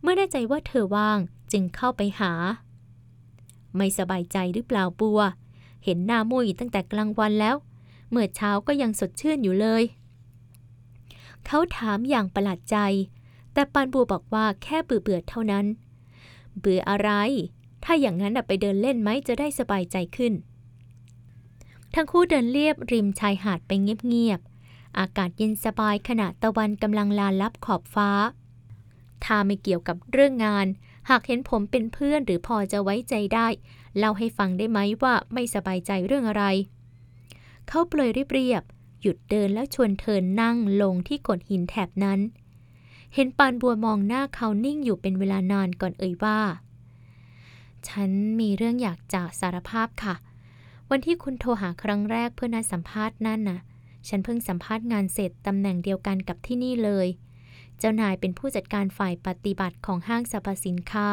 [0.00, 1.18] เมื่อแน่ใจว่าเธอว่าง
[1.52, 2.32] จึงเข้าไปหา
[3.76, 5.20] ไม่สบายใจหรือเปล่าบัว
[5.84, 7.56] เห็นหน้ามุยตั้งแต่กลางวันแล้ว
[8.10, 9.82] เมื่อเช้าก็ยังสดชื่นอยู่เลย
[11.46, 12.76] เขาถามอย่างประหลาดใจ
[13.52, 15.66] แต่ปานบัวบอกว่าแค่เบื่อเบื่อเท่านั้น
[16.58, 17.10] เบื่ออะไร
[17.84, 20.32] ถ้าอย่างนั้นไปเดินเล่นไหมจะได้สบายใจขึ้น
[21.94, 28.10] ทั้งคู่เดินเลียบริมชายหาดไปเงียบๆ อากาศเย็นสบายขณะตะวันกำลังลาลับขอบฟ้า
[29.24, 30.66] ถ้าไม่เกี่ยวกับเรื่องงาน
[31.10, 33.48] หากเห็นผมเป็นเพื่อนหรือพอจะไว้ใจได้
[33.98, 36.44] เล่าให้ฟังได้ไหมว่าไม่สบายใจเรื่องอะไร
[37.68, 42.20] เขาเปลยเรียบๆหยุดเดินแล้วชวนเธอนั่งลงที่โขดหินแถบนั้น
[43.14, 46.38] เห็นปานบัวมองหน้าเขานิ่งอยู่เป็นเวลานานก่อนเอ่ยว่า
[47.88, 50.14] ฉันมีเรื่องอยากจะสารภาพค่ะ
[50.90, 53.60] วันที่คุณโทรหาครั้งแรกเพื่อนัดสัมภาษณ์นั่นน่ะ
[54.08, 57.06] ฉันเพิ่งสัมภาษณ์งานเสร็จตำแหน่งเดียวกันกับที่นี่เลย
[57.78, 61.08] เจ้านายเป็นผู้จัดการฝ่ายปฏิบัติของห้างสรรพสินค้า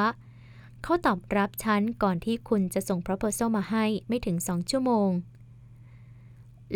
[0.83, 5.09] เขาตอบรับฉันก่อนที่คุณจะส่ง proposal มาให้ไม่ถึงสองชั่วโมง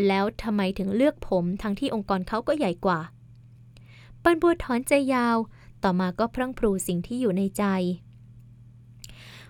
[0.07, 2.99] แล้วทำไมถึงเลือกผมทั้งที่องค์กรเขาก็ใหญ่กว่า
[4.23, 5.37] ปันบัวถอนใจยาว
[5.83, 7.63] ต่อมาก็พรั่งพรูสิ่งที่อยู่ในใจ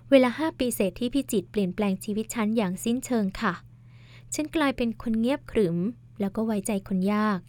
[0.10, 3.54] เวลาห้าปีเศษที่พี่จิตเปลี่ยนแปลงชีวิตฉันอย่างสิ้นเชิงค่ะ
[4.34, 5.78] ฉันกลายเป็นคนเงียบขรึม
[6.20, 7.40] แล้วก็ไว้ใจคนยาก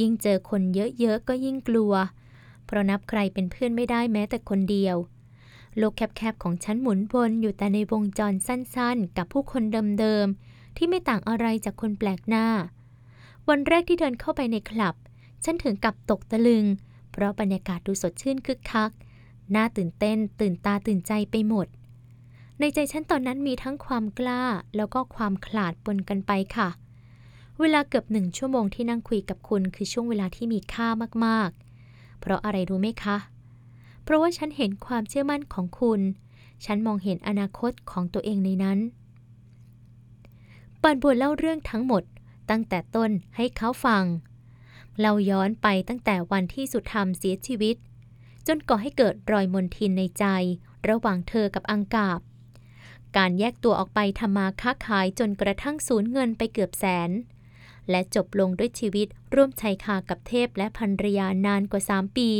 [0.00, 1.92] ยิ่งเจอคนเยอะๆก็ยิ่งกลัว
[2.64, 4.96] เพราะนับใครเป็นเพื่อนไม่ได้แม้แต่คนเดียว
[5.76, 9.62] โลกแคบๆของฉันหมุนวนอยู่แต่ในวงจรสั้นๆ กับผู้คน
[10.00, 12.46] เดิมๆ ที่ไม่ต่างอะไรจากคนแปลกหน้า
[13.48, 14.94] วันแรกที่เดินเข้าไปในคลับ
[15.48, 16.64] ฉันถึงกับตกตะลึง
[17.12, 18.90] เพราะบรรยากาศดูสดชื่นคึกคัก
[19.54, 21.66] น่าตื่นเต้นตื่นตาตื่นใจไปหมด
[22.58, 24.42] ในใจฉันตอนนั้นมีทั้งความกล้า
[24.76, 26.68] แล้วก็ความขลาดปนกันไปค่ะ
[27.60, 30.88] เวลาเกือบหนึ่งชั่วโมงที่นั่งคุยกับคุณคือช่วงเวลาที่มีค่า
[31.24, 33.16] มากๆ เพราะอะไรรู้ไหมคะ
[34.02, 36.00] เพราะว่าฉันเห็นความเชื่อมั่นของคุณ
[36.64, 38.78] ฉันมองเห็นอนาคตของตัวเองในนั้น
[40.82, 42.02] ปันบัวเล่าเรื่องทั้งหมด
[42.50, 44.04] ตั้งแต่ต้นให้เขาฟัง
[45.00, 47.76] เราย้อนไปตั้งแต่วันที่สุธรรมเสียชีวิต
[48.46, 50.24] จนก่อให้เกิดรอยมนทินในใจ
[50.88, 52.20] ระหว่างเธอกับอังกาบ
[53.16, 57.10] การแยกตัวออกไปทำมาค้าขายจนกระทั่งสูญเงินไปเกือบแสน
[57.90, 62.30] และจบลงด้วยชีวิตร่วมชายคากับเทพและภรรยานานกว่า 3 ปี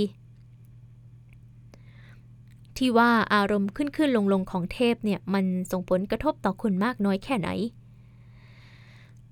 [2.76, 7.48] ที่ว่าอารมณ์ขึ้นขึ้นลงลงของเทพเนี่ยมันส่งผลกระทบต่อคุณมากน้อยแค่ไหน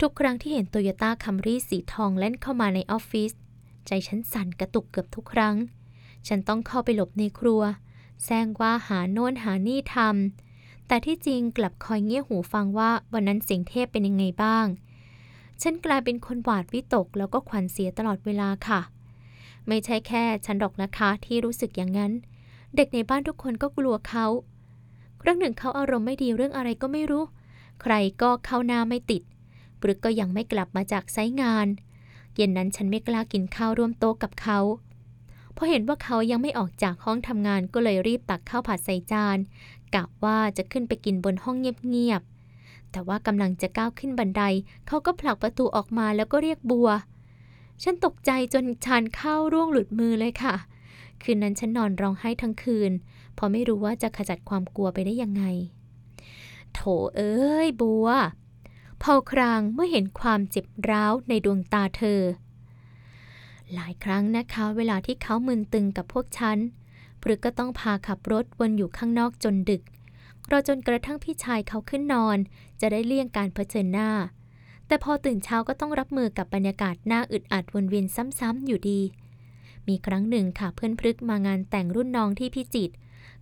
[0.00, 3.32] ทุกครั้งที่เห็นโตโยต้าคัมรี่สีทองเล่นเข้ามาในออฟฟิศ
[3.86, 5.56] ใจฉันสั่นกระตุกเกือบทุกครั้ง
[6.28, 7.62] ฉันต้องเข้าไปหลบในครัว
[8.24, 14.66] แซงว่าหาโน่นหานี่ทำแต่ที่จริงกลับคอยเงี่ยหูฟังว่าวันนั้นเสียงเทพเป็นยังไงบ้าง
[15.62, 18.80] ฉันกลายเป็นคนหวาดวิตกแล้วก็ขวัญเสียตลอดเวลาค่ะ
[19.68, 22.12] ไม่ใช่แค่ฉันดอกนะคะที่รู้สึกอย่างนั้น
[22.76, 24.26] เด็กในบ้านทุกคนก็กลัวเขา
[25.22, 27.24] ครั้งหนึ่งเขาอารมณ์ไม่ดีเรื่องอะไรก็ไม่รู้
[27.82, 29.22] ใครก็เข้าหน้าไม่ติด
[29.84, 31.66] ปรึกก็ยังไม่กลับมาจากไซงาน
[32.34, 34.58] เย็นนั้นฉันไม่กล้ากินข้าวร่วมโต๊ะกับเขา
[35.56, 39.38] พอเห็นว่าเขายังไม่ออกจากห้องทำงานก็เลยรีบตักข้าวผัดใส่จาน
[39.94, 44.42] กะว่าจะขึ้นไปกินบนห้องเงียบๆแต่ว่ากำลังจะก้าวขึ้นบันได
[44.86, 46.88] เขาก็ผลักประตูออกมาแล้วก็เรียกบัว
[47.82, 50.54] ฉันตกใจจนชานข้าวร่วงหลุดมือเลยค่ะ
[51.22, 52.92] คืนนั้นฉันนอนร้องไห้ทั้งคืน
[53.34, 55.44] เพราะไม่รู้ว่าจะขจัดความกลัวไปได้ยังไง
[56.74, 56.80] โถ
[57.16, 58.08] เอ้ยบัว
[59.06, 62.20] เผาครางเมื่อเห็นความเจ็บร้าวในดวงตาเธอ
[63.74, 66.58] หลายครั้งนะคะเวลาที่เขามึนตึงกับพวกฉัน
[67.22, 69.82] พรึกก็ต้องพาขับรถวนอยู่ข้างนอกจนดึก
[70.50, 72.38] รอจนกระทั่งพี่ชายเขาขึ้นนอน
[72.80, 74.10] จะได้เลี่ยงการเผชิญหน้า
[74.86, 78.06] แต่พอตื่นเช้าก็ต้องรับมือกับบรรยากาศหน้าอึดอัดวนเวียน
[78.38, 79.00] ซ้ำๆอยู่ดี
[79.88, 82.94] มีครั้งหนึ่งค่ะเพื่อนพรึกมางานแต่งรุ่นน้องที่พิจิตร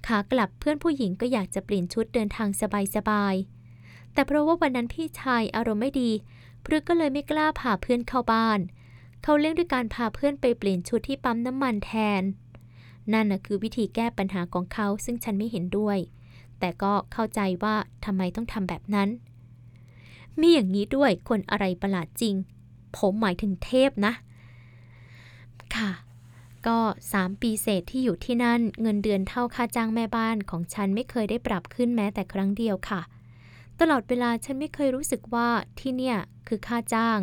[0.07, 2.48] ขากลับเพื่อนผู้หญิงก็อยากจะเปลี่ยนชุดเดินทาง
[2.96, 3.62] สบายๆ
[4.14, 6.11] แต่เพราะว่าวันนั้นพี่ชายอารมณ์ไม่ดี
[6.64, 8.61] พรึกก็เลยไม่กล้าพาเพื่อนเข้าบ้าน
[9.22, 12.22] เขาเลี่ยงด้วยการพาเพื่อนไปเปลี่ยนชุดที่ปั๊มน้ำมันแทน
[13.12, 15.98] นั่นน่ะคือวิธีแก้ปัญหาของเขาซึ่งฉันไม่เห็นด้วย
[16.59, 19.09] แต่ก็เข้าใจว่าทำไมต้องทำแบบนั้น
[20.40, 22.35] มีอย่างนี้ด้วยคนอะไรประหลาดจริง
[22.96, 24.12] ผมหมายถึงเทพนะ
[25.77, 25.90] ค่ะ
[26.66, 26.79] ก็
[27.12, 33.01] 3 ปีเศษที่อยู่ที่นั่น เงินเดือนเท่าค่าจ้างแม่บ้านของฉันไม่เคยได้ปรับขึ้นแม้แต่ครั้งเดียวค่ะ
[33.85, 36.18] ตลอดเวลาฉันไม่เคยรู้สึกว่าที่เนี่ย
[36.49, 37.21] คือค่าจ้าง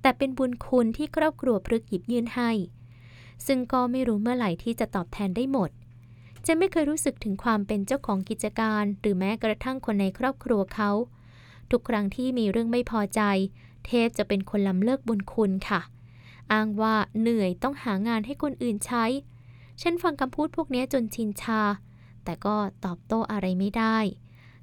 [0.00, 2.50] แต่เป็นบุญคุณที่ครอบครัวพฤกหยิบยื่นให้
[3.46, 5.70] ซึ่งก็ไม่รู้เมื่อไหร่ที่จะตอบแทนได้หมด
[6.44, 10.90] ฉันไม่เคยรู้สึกถึงความเป็นเจ้าของกิจการ หรือแม้กระทั่งคนในครอบครัวเขา
[11.70, 13.20] ทุกครั้งที่มีเรื่องไม่พอใจ
[13.86, 15.80] เทพจะเป็นคนล้ำเลิกบุญคุณค่ะ
[16.52, 19.04] อ้างว่าเหนื่อยต้องหางานให้คนอื่นใช้
[19.82, 21.62] ฉันฟังคำพูดพวกนี้จนชินชา
[22.24, 23.98] แต่ก็ตอบโต้อะไรไม่ได้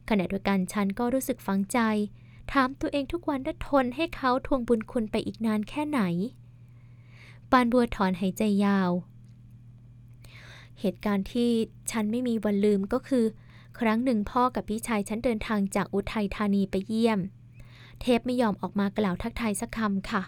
[0.09, 1.79] ขณะเดียวกันฉันก็รู้สึกฝังใจ
[2.51, 6.01] ถามตัวเองทุกวันว่าทนให้เขาทวงบุญคุณไปอีกนานแค่ไหน
[7.51, 8.91] ปานบัวถอนหายใจยาว
[10.79, 11.49] เหตุการณ์ที่
[11.91, 13.25] ฉันไม่มีวันลืมก็คือ
[13.79, 17.19] ครั้งหนึ่งพ่อกับพี่ชายฉันเดินทางจากอุทัยธานีไปเยี่ยม
[18.01, 20.23] เทพไม่ยอมออกมากล่าวทักทายสักคำค่ะ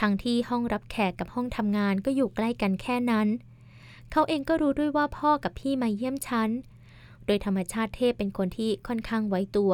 [0.00, 3.28] ทั้งที่ห้องรับแขกกับห้องทำงานก็อยู่ใกล้กันแค่นั้น
[4.10, 6.50] เขาเองก็รู้ด้วยว่าพ่อกับพี่มาเยี่ยมฉัน
[7.26, 9.72] โดยธรรมชาติเทพเป็นคนที่ค่อนข้างไว้ตัว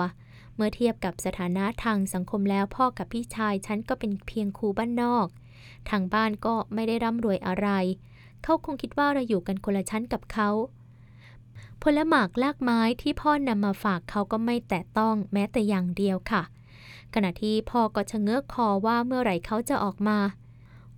[0.54, 5.26] เมื่อเทียบกับสถานะทางสังคมแล้วพ่อกับพี่ชายฉันก็เป็นเพียงครูบ้านนอก
[5.90, 7.68] ทางบ้านก็ไม่ได้ร่ำรวยอะไร
[8.42, 10.50] เขาคงคิดว่าเราอยู่กันคนละชั้นกับเขา
[11.82, 16.42] ผลหมากลากไม้ที่พ่อนำมาฝากเขาก็ไม่แตะต้องแม้แต่อย่างเดียวค่ะ
[17.14, 20.18] ขณะที่พ่อก็ชะเง้อคอว่าเมื่อไหร่เขาจะออกมา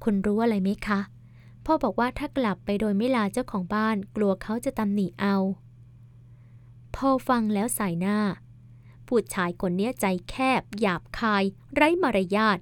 [0.03, 1.01] คุณรู้อะไรไหมคะ
[1.65, 5.37] พ่อบอกว่าถ้ากลับไปโดยไม่ลาเจ้าของบ้านกลัวเขาจะตำหนิเอา
[7.05, 8.19] พอฟังแล้วสายหน้า
[9.07, 12.59] ผู้ชายคนเนี้ยใจแคบ หยาบคาย ไร้มารยาท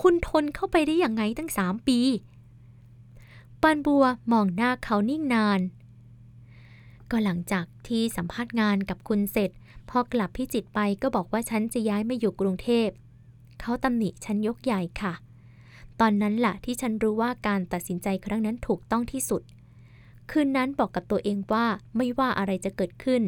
[0.00, 1.98] คุณทนเข้าไปได้อยังไงตั้งสามปี
[3.62, 5.60] ปานบัวมองหน้าเขานิ่งนาน
[7.10, 9.50] ก็หลังจากที่สัมภาษณ์งานกับคุณเสร็จ
[9.90, 12.88] พอกลับพิจิตไปก็บอกว่าฉันจะย้ายมาอยู่กรุงเทพ
[13.60, 15.12] เขาตำหนิฉันยกใหญ่ค่ะ
[16.00, 19.42] ตอนนั้นแหละที่ฉันรู้ว่าการตัดสินใจครั้งนั้นถูกต้องที่สุด
[20.30, 21.66] คืนนั้นบอกกับตัวเองว่า
[21.96, 23.24] ไม่ว่าอะไรจะเกิดขึ้น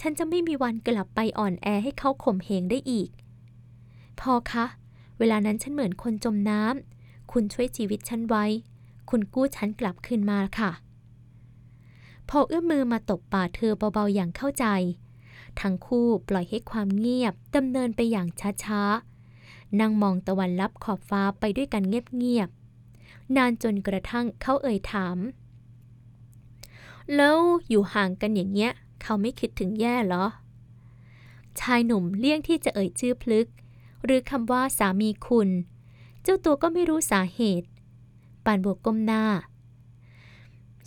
[0.00, 3.08] ฉันจะไม่มีวันกลับไปอ่อนแอให้เขาข่มเหงได้อีก
[4.20, 4.64] พอคะ
[5.18, 8.44] เวลานั้นฉันเหมือนคนจมน้ำ คุณช่วยชีวิตฉันไว้
[9.10, 10.70] คุณกู้ฉันกลับคืนมาค่ะ
[12.28, 14.66] พอเอื้อมมือมาตบป่าเธอเบาๆอย่างเข้าใจ
[15.60, 18.28] ทั้งคู่ปล่อยให้ความเงียบดำเนินไปอย่าง
[18.64, 25.18] ช้าๆ นั่งมองตะวันลับขอบฟ้าไปด้วยกันเงียบๆ นานจนกระทั่งเขาเอ่ยถาม
[27.14, 27.36] แล้ว
[27.68, 28.72] อยู่ห่างกันอย่างเงี้ย
[29.06, 30.24] เขาไม่คิดถึงแย่เหรอ
[31.60, 33.48] ชายหนุ่มเลี่ยงที่จะเอ่ยชื่อพลึก
[34.04, 35.48] หรือคำว่าสามีคุณ
[36.22, 37.68] เจ้าตัวก็ไม่รู้สาเหตุ
[38.44, 39.24] ปานบวกก้มหน้า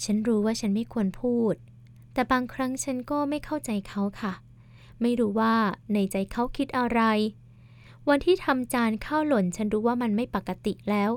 [0.04, 1.54] ฉันรู้ว่าฉันไม่ควรพูด
[2.14, 4.34] แต่บางครั้งฉันก็ไม่เข้าใจเขาค่ะ
[5.02, 5.56] ไม่รู้ว่า
[5.94, 7.02] ในใจเขาคิดอะไร
[8.10, 11.12] วันที่ทำจานข้าวหล่นฉันรู้ว่ามันไม่ปกติแล้ว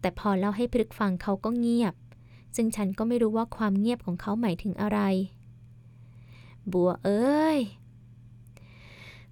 [0.00, 1.94] แต่พอเล่าให้พลึกฟังเขาก็เงียบ
[2.56, 5.00] ซึ่งฉันก็ไม่รู้ว่าความเงียบของเขาหมายถึงอะไร
[6.72, 7.58] บัวเอ้ย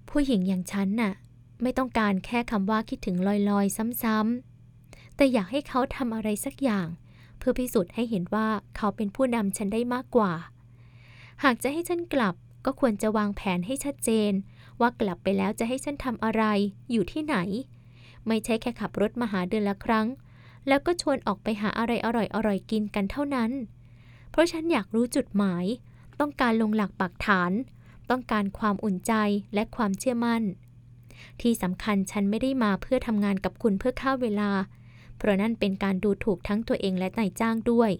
[0.09, 1.13] ผู้หญิงอย่างฉันน่ะ
[1.61, 3.17] ไม่ต้องการแค่คำว่าคิดถึง
[3.49, 6.87] ลอยๆ ซ้ำๆ แต่อยากให้เขาทำอะไรสักอย่าง
[7.37, 10.33] เพื่อพิสูจน์ให้เห็นว่าเขาเป็นผู้นำฉันได้มากกว่า
[11.43, 14.31] หากจะให้ฉันกลับก็ควรจะวางแผนให้ชัดเจน
[14.79, 16.43] ว่ากลับไปแล้วจะให้ฉันทำอะไร
[16.91, 17.35] อยู่ที่ไหน
[18.27, 20.07] ไม่ใช่แค่ขับรถมาหาเดือนละครั้ง
[20.67, 23.51] แล้วก็ชวนออกไปหาอะไรอร่อยๆกินกันเท่านั้น
[24.31, 25.65] เพราะฉันอยากรู้จุดหมาย
[26.19, 27.51] ต้องการลงหลักปักฐาน
[28.09, 29.13] ต้องการความอุ่นใจ
[29.53, 30.43] และความเชื่อมั่น
[31.41, 34.51] ที่สำคัญฉันไม่ได้มาเพื่อทำงานกับคุณเพื่อฆ่าเวลา
[35.17, 37.91] เพราะนั่นเป็นการดูถูกทั้งตัวเองและนายจ้างด้วย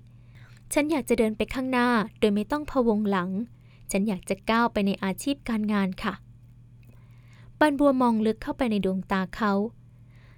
[0.73, 3.29] ฉันอยากจะเดินไปข้างหน้าโดยไม่ต้องพะวงหลัง
[3.91, 6.13] ฉันอยากจะก้าวไปในอาชีพการงานค่ะ
[7.59, 9.53] ปันบัวมองลึกเข้าไปในดวงตาเขา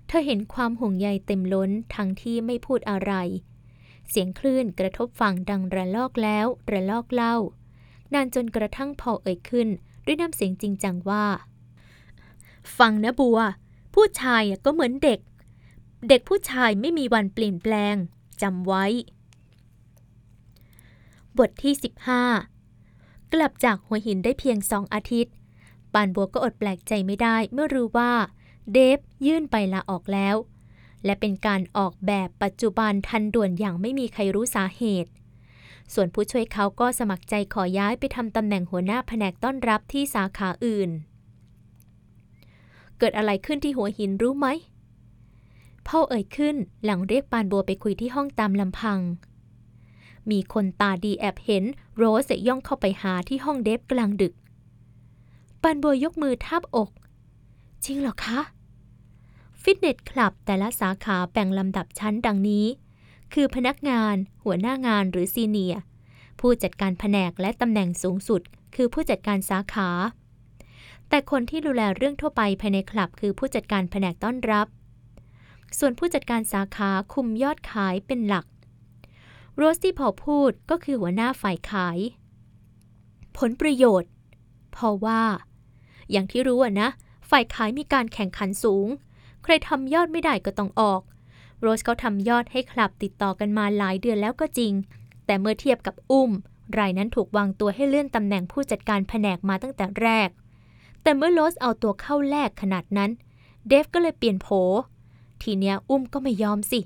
[0.08, 3.14] เธอเห็นความห่วงใยเต็มล้นทั้งที่ไม่พูดอะไร
[4.10, 7.36] เสียงคลื่นกระทบฝั่งดังระลอกแล้ว ระลอกเล่า
[8.14, 9.68] นานจนกระทั่งพอเอ่ยขึ้น
[10.06, 11.26] ด้วยน้ำเสียงจริงจังว่า
[12.78, 13.40] ฟังนะบัว
[13.94, 15.20] ผู้ชายก็เหมือนเด็ก
[16.10, 17.96] เด็กผู้ชายไม่มีวันเปลี่ยนแปลง
[18.42, 18.86] จำไว้
[21.38, 21.74] บทที่
[22.54, 25.34] 15 กลับจากหัวหินได้เพียงสองอาทิตย์
[25.94, 28.12] ปานบัวก็อดแปลกใจไม่ได้เมื่อรู้ว่า
[28.74, 30.36] เดฟยื่นไปลาออกแล้ว
[31.06, 35.12] และเป็นการออกแบบปัจจุบันทันด่วนอย่างไม่มีใครรู้สาเหตุ
[35.94, 40.90] ส่วนผู้ช่วยเขาก็สมัครใจขอย้ายไปทำตำแหน่งหัวหน้าแผนกต้อนรับที่สาขาอื่น
[42.98, 44.48] เกิดอะไรขึ้นที่หัวหินรู้ไหม
[45.88, 49.00] พ่อเอ่ยขึ้นหลังเรียกปานบัวไปคุยที่ห้องตามลำพัง
[50.30, 51.64] มีคนตาดีแอบเห็น
[51.96, 54.34] โรสย่องเข้าไปหาที่ห้องเดฟกลางดึก
[55.62, 56.90] ปานบัวยกมือทาบอก
[57.86, 58.40] จริงเหรอคะ
[59.62, 62.66] ฟิตเนสคลับแต่ละสาขาแบ่งลำดับชั้นดังนี้
[63.34, 65.82] คือพนักงาน หัวหน้างานหรือซีเนียร์
[66.40, 68.42] ผู้จัดการแผนกและตำแหน่งสูงสุด
[68.76, 69.90] คือผู้จัดการสาขา
[71.10, 74.68] แต่คนที่ดูแลเรื่องทั่วไปภายในคลับ คือผู้จัดการแผนกต้อนรับ
[75.80, 78.46] ส่วนผู้จัดการสาขาคุมยอดขายเป็นหลัก
[79.56, 82.00] โรสที่พอพูดก็คือหัวหน้าฝ่ายขาย
[83.38, 84.12] ผลประโยชน์
[84.72, 85.24] เพราะว่า
[86.12, 86.90] อย่างที่รู้อะนะ
[87.30, 88.88] ฝ่ายขายมีการแข่งขันสูง
[89.44, 91.02] ใครทำยอดไม่ได้ก็ต้องออก
[91.68, 94.74] โรสเขาทำยอดให้คลับติดต่อกันมาหลายเดือนแล้วก็จริง
[95.26, 96.32] แต่เมื่อเทียบกับอุ้ม
[96.78, 100.30] รายนั้นถูกวางตัวให้เลื่อนตำแหน่งผู้จัดการแผนกมาตั้งแต่แรก
[101.02, 103.12] แต่เมื่อโรสเอาตัวเข้าแลกขนาดนั้น
[103.68, 104.48] เดฟก็เลยเปลี่ยนโผ
[105.42, 106.80] ทีเนี้ยอุ้มก็ไม่ยอมสิ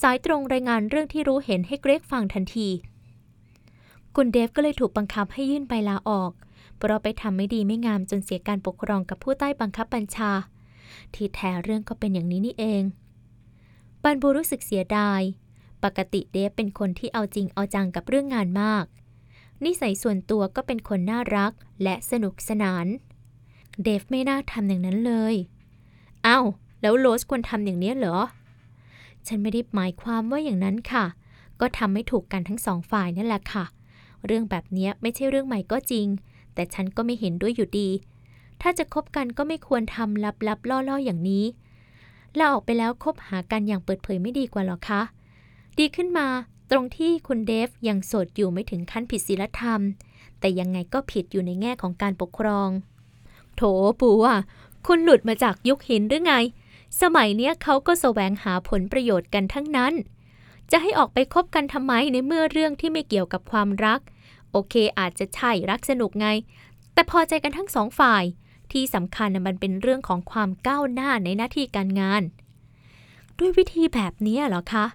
[0.00, 2.68] สายตรงรายงานเรื่องที่รู้เห็นให้เกรกฟังทันที
[4.16, 6.32] คุณเดฟก็เลยถูกบังคับให้ยื่นใบลาออก
[6.76, 10.30] เพราะไปทำไม่ดีไม่งามจนเสียการปกครองกับผู้ใต้บังคับบัญชา
[11.14, 12.84] ที่แท้เรื่องก็เป็นอย่างนี้นี่เอง
[14.02, 15.20] ปันบูรู้สึกเสียดาย
[15.84, 18.84] ปกติเดฟเป็นคนที่เอาจริงเอาจังกับเรื่องงานมาก
[19.64, 22.86] นิสัยส่วนตัวก็เป็นคนน่ารักและสนุกสนาน
[23.82, 25.34] เดฟไม่น่าทำอย่างนั้นเลย
[26.24, 26.40] เอ้า
[26.80, 28.18] แล้วโรสควรทำอย่างนี้เหรอ
[29.26, 31.04] ฉันไม่ได้หมายความว่าอย่างนั้นค่ะ
[31.60, 33.64] ก็ทำไม่ถูกกันทั้งสองฝ่ายนั่นแหละค่ะ
[34.26, 36.06] เรื่องแบบนี้ไม่ใช่เรื่องใหม่ก็จริง
[36.54, 37.88] แต่ฉันก็ไม่เห็นด้วยอยู่ดี
[38.60, 41.44] ถ้าจะคบกันก็ไม่ควรทำลับๆล่อๆอย่างนี้
[42.38, 45.02] ลาออกไปแล้วคบหากันอย่างเปิดเผยไม่ดีกว่าหรอคะ
[45.78, 46.28] ดีขึ้นมา
[46.70, 49.80] ตรงที่คุณเดฟยังโสดอยู่ไม่ถึงขั้นผิดศีลธรรม
[50.40, 52.68] แต่ยังไงก็ผิดอยู่ในแง่ของการปกครอง
[53.56, 53.62] โถ
[54.00, 54.38] ปูอะ
[54.86, 56.34] คุณหลุดมาจากยุคหินหรือไง
[57.00, 59.92] สมัยเนี้ยเขาก็แสวงหาผลประโยชน์กันทั้งนั้น
[60.70, 64.00] จะให้ออกไปคบกันทำไมในเมื่อเรื่องที่ไม่เกี่ยวกับความรัก
[64.50, 66.28] โอเคอาจจะใช่รักสนุกไง
[66.92, 68.24] แต่พอใจกันทั้งสองฝ่าย
[68.72, 72.22] ที่สำคัญมันเป็นเรื่องของความก้าวหน้าในหน้าที่การงาน
[73.38, 74.86] ด้วยวิธีแบบนี้เหรอคะ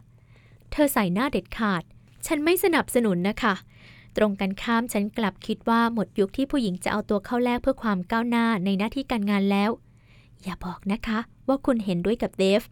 [0.71, 1.83] เธอใส่หน้าเด็ดขาด
[2.25, 3.53] ฉันไม่สนับสนุนนะคะ
[4.17, 9.71] ตรงกันข้ามฉันกลับคิดว่าหมดยุคที่ผู้หญิงจะเอาตัวเข้าแลกเพื่อความก้าวหน้าในหน้าที่การงานแล้ว
[10.43, 12.63] อย่าบอกนะคะว่าคุณเห็นด้วยกับเดฟ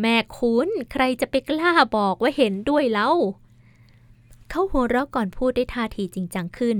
[0.00, 3.10] แม่คุณใครจะไปกล้าบอกว่าเห็นด้วยเล่า
[4.50, 6.78] เขาหัวเราะก่อนพูดได้วยท่าทีจริงจังขึ้น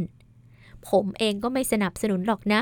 [0.88, 2.60] ผมเองก็ไม่สนับสนุนหรอกนะ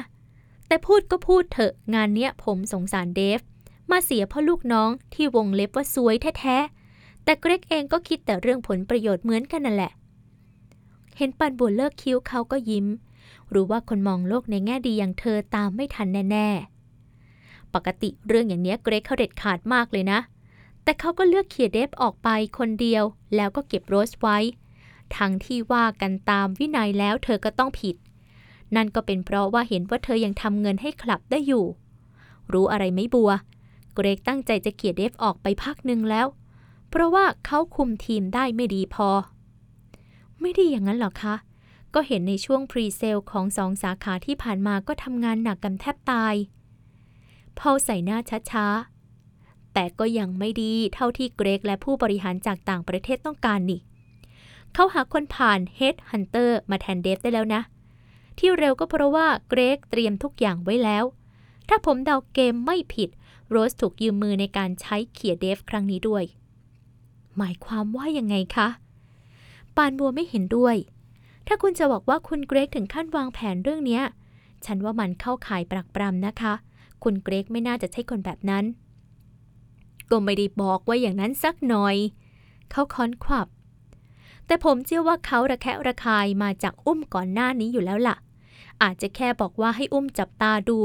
[0.68, 3.40] แต่พูดก็พูดเถอะงานเนี้ยผมสงสารเดฟ
[3.90, 9.92] มาเสียพราะลูกน้องที่วงเล็บว่าซวยแท้ๆ แต่เกรกเองก็คิดแต่เรื่องผลประโยชน์เหมือนกันนั่นแหละ
[11.16, 12.86] เห็นปันบัวเลิกคิ้วเขาก็ยิ้ม
[13.52, 16.48] รู้ว่าคนมองโลกในแง่ดีอย่างเธอตามไม่ทันแน่
[17.12, 20.20] ๆ ปกติเรื่องอย่างเนี้ยเกรกเขาเด็ดขาดมากเลยนะ
[20.82, 23.04] แต่เขาก็เลือกเขียเดฟออกไปคนเดียว
[23.36, 24.38] แล้วก็เก็บโรสไว้
[25.16, 27.96] ทั้งที่ว่ากันตามวินัยแล้วเธอก็ต้องผิด
[28.74, 31.64] นั่นก็เป็นเพราะว่าเห็นว่าเธอยังทำเงินให้คลับได้อยู่
[32.52, 33.30] รู้อะไรไหมบัว
[33.94, 36.26] เกรกตั้งใจจะเขียเดฟออกไปพักหนึ่งแล้ว
[36.90, 39.08] เพราะว่าเขาคุมทีมได้ไม่ดีพอ
[40.40, 41.34] ไม่ดีอย่างนั้นหรอคะ
[41.94, 46.34] ก็เห็นในช่วงพรีเซลของสองสาขาที่ผ่านมาก็ทำงานหนักกันแทบตาย
[47.58, 48.18] พอใส่หน้า
[48.50, 53.80] ช้าๆ แต่ก็ยังไม่ดีเท่าที่เกรกและผู้บริหารจากต่างประเทศต้องการนี่
[54.74, 57.62] เขาหาคนผ่าน Head Hunter มาแทนเดฟได้แล้วนะ
[58.38, 61.04] ที่เร็วก็เพราะว่าเกรกเตรียมทุกอย่างไว้แล้ว
[61.68, 63.08] ถ้าผมเดาเกมไม่ผิด
[63.50, 66.24] โรสถูกยืมมือในการใช้เขี่ยเดฟครั้งนี้ด้วย
[67.38, 68.68] หมายความว่ายังไงคะ
[69.76, 70.76] ปานบัวไม่เห็นด้วย
[71.46, 74.00] ถ้าคุณจะบอกว่าคุณเกรกถึงขั้นวางแผนเรื่องนี้
[74.64, 76.54] ฉันว่ามันเข้าข่ายปรักปรำนะคะ
[77.02, 78.64] คุณเกรกไม่น่าจะใช่คนแบบนั้น
[80.10, 81.96] ก็ไม่ได้บอกว่าอย่างนั้นสักหน่อย
[82.70, 83.46] เขาค้อนขวับ
[84.46, 88.16] แต่ผมเชื่อว่าเขาระแคะระคายมาจากอุ้มก่อนหน้านี้อยู่แล้วล่ะ
[88.82, 90.78] อาจจะแค่บอกว่าให้อุ้มจับตาดู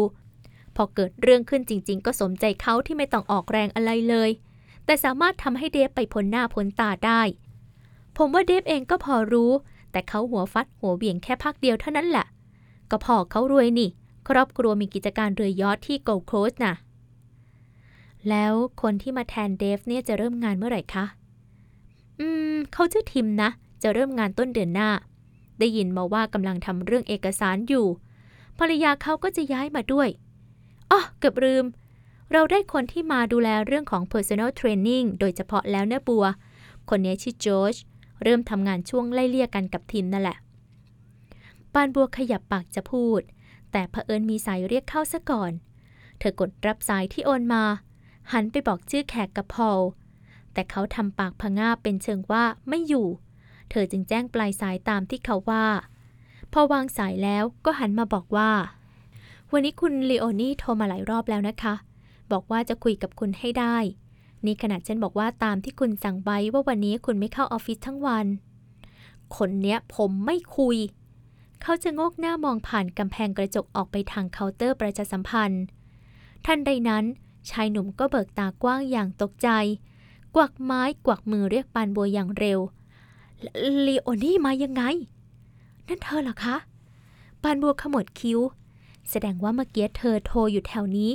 [0.76, 4.30] พอเกิดเรื่องขึ้นจริง ๆ ก็สมใจเขาที่ไม่ต้องออกแรงอะไรเลย
[4.86, 7.22] แต่สามารถทำให้เดฟไปพ้นหน้าพ้นตาได้
[8.18, 9.52] ผมว่าเดฟเองก็พอรู้
[9.92, 12.26] แต่เขาหัวฟัดหัวเบี่ยงแค่พักเดียวเท่านั้นแหละ
[12.92, 13.90] ก็พอเขารวยนี่
[14.30, 16.76] ครอบครัวมีกิจการเรือยอทที่โกลด์โคสต์น่ะ
[18.30, 21.06] แล้วคนที่มาแทนเดฟเนี่ยจะเริ่มงานเมื่อไหร่คะ
[22.20, 23.50] อืม เขาชื่อทิมนะ
[23.84, 24.90] จะเริ่มงานต้นเดือนหน้า
[25.62, 27.88] ได้ยินมาว่ากำลังทำเรื่องเอกสารอยู่
[28.60, 30.10] ภรรยาเขาก็จะย้ายมาด้วย
[30.92, 31.66] อ๋อเกือบลืม
[32.32, 36.26] เราได้คนที่มาดูแลเรื่องของ personal training โดยเฉพาะแล้วเนะบัว
[36.90, 37.76] คนนี้ชื่อจอร์จ
[38.24, 40.38] เริ่มทำงานช่วงไล่เลี่ยกันกับทิมนั่นแหละ
[41.74, 43.22] ปานบัวขยับปากจะพูด
[43.72, 45.52] แต่เผอิญมีสายเรียกเข้าซะก่อน
[46.20, 47.64] เธอกดรับสายที่โอนมา
[48.32, 49.82] หันไปบอกชื่อแขกกับพอล
[50.54, 55.66] แต่เขาทำปากพงาบเป็นเชิงว่าไม่อยู่เเธอจึงแจ้งปลายสายตามที่เขาว่า
[56.54, 58.52] พอวางสายแล้วก็หันมาบอกว่า
[59.52, 61.76] วันนี้คุณลีโอนี่โทรมาหลายรอบแล้วนะคะ
[62.32, 63.78] บอกว่าจะคุยกับคุณให้ได้
[64.46, 68.26] นี่ขนาดฉันบอกว่าตามที่คุณสั่งไว้ว่าวันนี้คุณไม่เข้าออฟฟิศทั้งวัน
[69.38, 70.78] คนเนี้ยผมไม่คุย
[71.62, 75.64] เขาจะงกหน้ามองผ่านกำแพงกระจกออกไปทางเคาน์เตอร์ประชาสัมพันธ์
[76.46, 77.06] ทันใดนั้น
[77.50, 79.50] ชายหนุ่มก็เบิกตากว้างอย่างตกใจ
[80.36, 82.60] กวักไม้กวักมือเรียกปานบัวอย่างเร็ว
[83.88, 84.84] ลีโอนี่มายังไง
[85.88, 86.56] นั่นเธอเหรอคะ
[87.42, 88.40] ปานบัวขมวดคิ้ว
[89.10, 91.12] แสดงว่าเมื่อกี้เธอโทรอยู่แถวนี้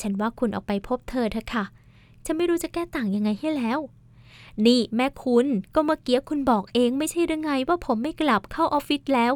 [0.00, 1.64] ฉันว่าคุณออกไปพบเธอเถอะค่ะ
[2.24, 3.78] ฉันไม่รู้จะแก้ต่างยังไงให้แล้ว
[4.66, 9.32] นี่แม่คุณก็เมื่อกี้คุณบอกเองไม่ใช่หรือไงว่าผมไม่กลับเข้าออฟฟิศแล้ว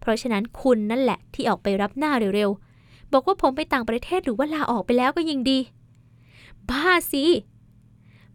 [0.00, 5.58] เพราะฉะนั้นคุณนั่นแหละที่ออกไปรับหน้าเร็วๆ บอกว่าผมไปต่างประเทศหรือว่าลาออกไปแล้วก็ยังดี
[6.68, 7.24] บ้าสิ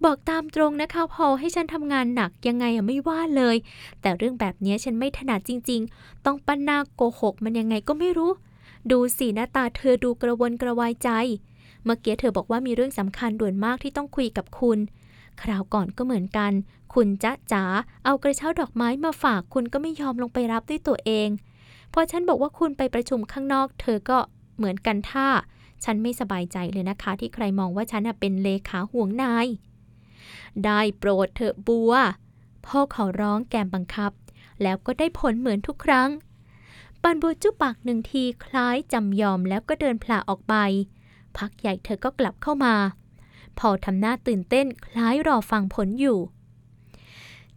[0.03, 3.55] บอกตามตรงนะคะพอให้ฉันทำงานหนักยังไงอะไม่ว่าเลย
[4.01, 8.31] แต่เรื่องแบบนี้ฉันไม่ถนัดจริง ๆ ต้องปั้นหน้าโกหกมันยังไงก็ไม่รู้
[8.91, 11.09] ดูสิหน้าตาเธอดูกระวนกระวายใจ
[11.83, 14.79] เมื่อกี้เธอบอกว่ามีเรื่องสำคัญด่วนมากที่ต้องคุยกับคุณ
[15.41, 16.51] คราวก่อนก็เหมือนกัน
[16.93, 17.63] คุณจ๊ะจ๋า
[18.05, 21.29] เอากระเช้าดอกไม้มาฝากคุณก็ไม่ยอมลงไปรับด้วยตัวเอง
[21.93, 24.17] พอฉันบอกว่าคุณไปประชุมข้างนอก เธอก็
[24.57, 25.27] เหมือนกันท่า
[25.83, 29.47] ฉันไม่สบายใจเลยนะคะ ที่ใครมองว่าฉันเป็นเลขาห่วงนาย
[30.65, 31.93] ได้โปรดเถอะบัว
[32.65, 34.11] พ่อขอร้องแกมบังคับ
[34.61, 36.09] แล้วก็ได้ผลเหมือนทุกครั้ง
[37.03, 40.55] ปันบัวจุบปากหนึ่งทีคล้ายจำยอมแล้วก็เดินพลาออกไป
[41.37, 42.75] พักใหญ่เธอก็กลับเข้ามา
[43.59, 46.19] พอทำหน้าตื่นเต้นคล้ายรอฟังผลอยู่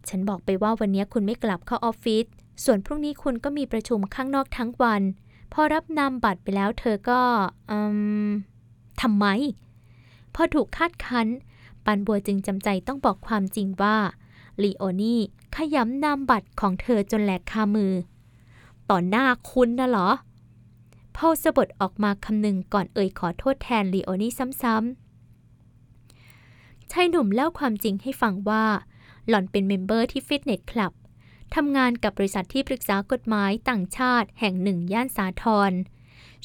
[0.07, 2.25] ฉันบอกไปว่าวันนี้คุณไม่กลับเข้าออฟฟิศ
[2.63, 5.01] ส่วนพรุ่งนี้คุณก็มีประชุมข้างนอกทั้งวัน
[5.53, 7.21] พอรับนำบัตรไปแล้วเธอก็
[7.69, 7.79] อื
[8.27, 8.29] ม
[9.01, 9.25] ทำไม
[10.35, 11.27] พอถูกคาดคั้น
[11.85, 13.97] ปันบัวจึงจำใจต้องบอกความจริงว่า
[14.63, 15.21] ลีโอนี่
[15.55, 17.93] ขยำนามบัตรของเธอจนแหลกคามือ
[18.89, 20.09] ต่อหน้าคุณนะเหรอ
[21.15, 24.31] พ่อสบถออกมาคำหนึ่งก่อนเอ่ยขอโทษแทนลีโอนี่
[24.61, 28.65] ซ้ำๆชายหนุ่มเล่าความจริงให้ฟังว่า
[29.27, 30.93] หล่อนเป็น member ที่ fitness club
[31.55, 35.71] ทำงานกับบริษัทที่ปรึกษากฎหมายต่างชาติแห่งหนึ่งย่านสาทร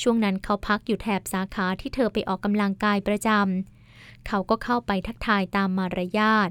[0.01, 3.78] ช่วงนั้นเขาพักอยู่แถบสาขาที่เธอไปออกกำลังกายประจำ
[4.27, 6.51] เขาก็เข้าไปทักทายตามมารยาท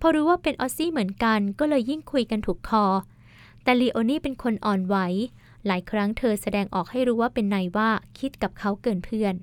[0.00, 2.84] พอรู้ว่าเป็นออซซี่เหมือนกันก็เลยยิ่งคุยกันถูกคอ
[3.62, 4.96] แต่ลีโอนี่เป็นคนอ่อนไหว
[5.66, 9.34] หลายครั้งเธอแสดงออกให้รู้ว่าเป็นนายว่าคิดกับเขาเกินเพื่อน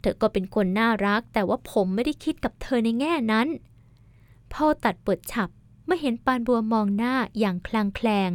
[0.00, 3.48] เธอก็เป็นคนน่ารัก แต่ว่าผมไม่ได้คิดกับเธอในแง่นั้น
[4.52, 5.48] พ่อตัดเปิดฉับ
[5.84, 8.30] เมื่อเห็นปานบัวมองหน้าอย่างคลางแคลง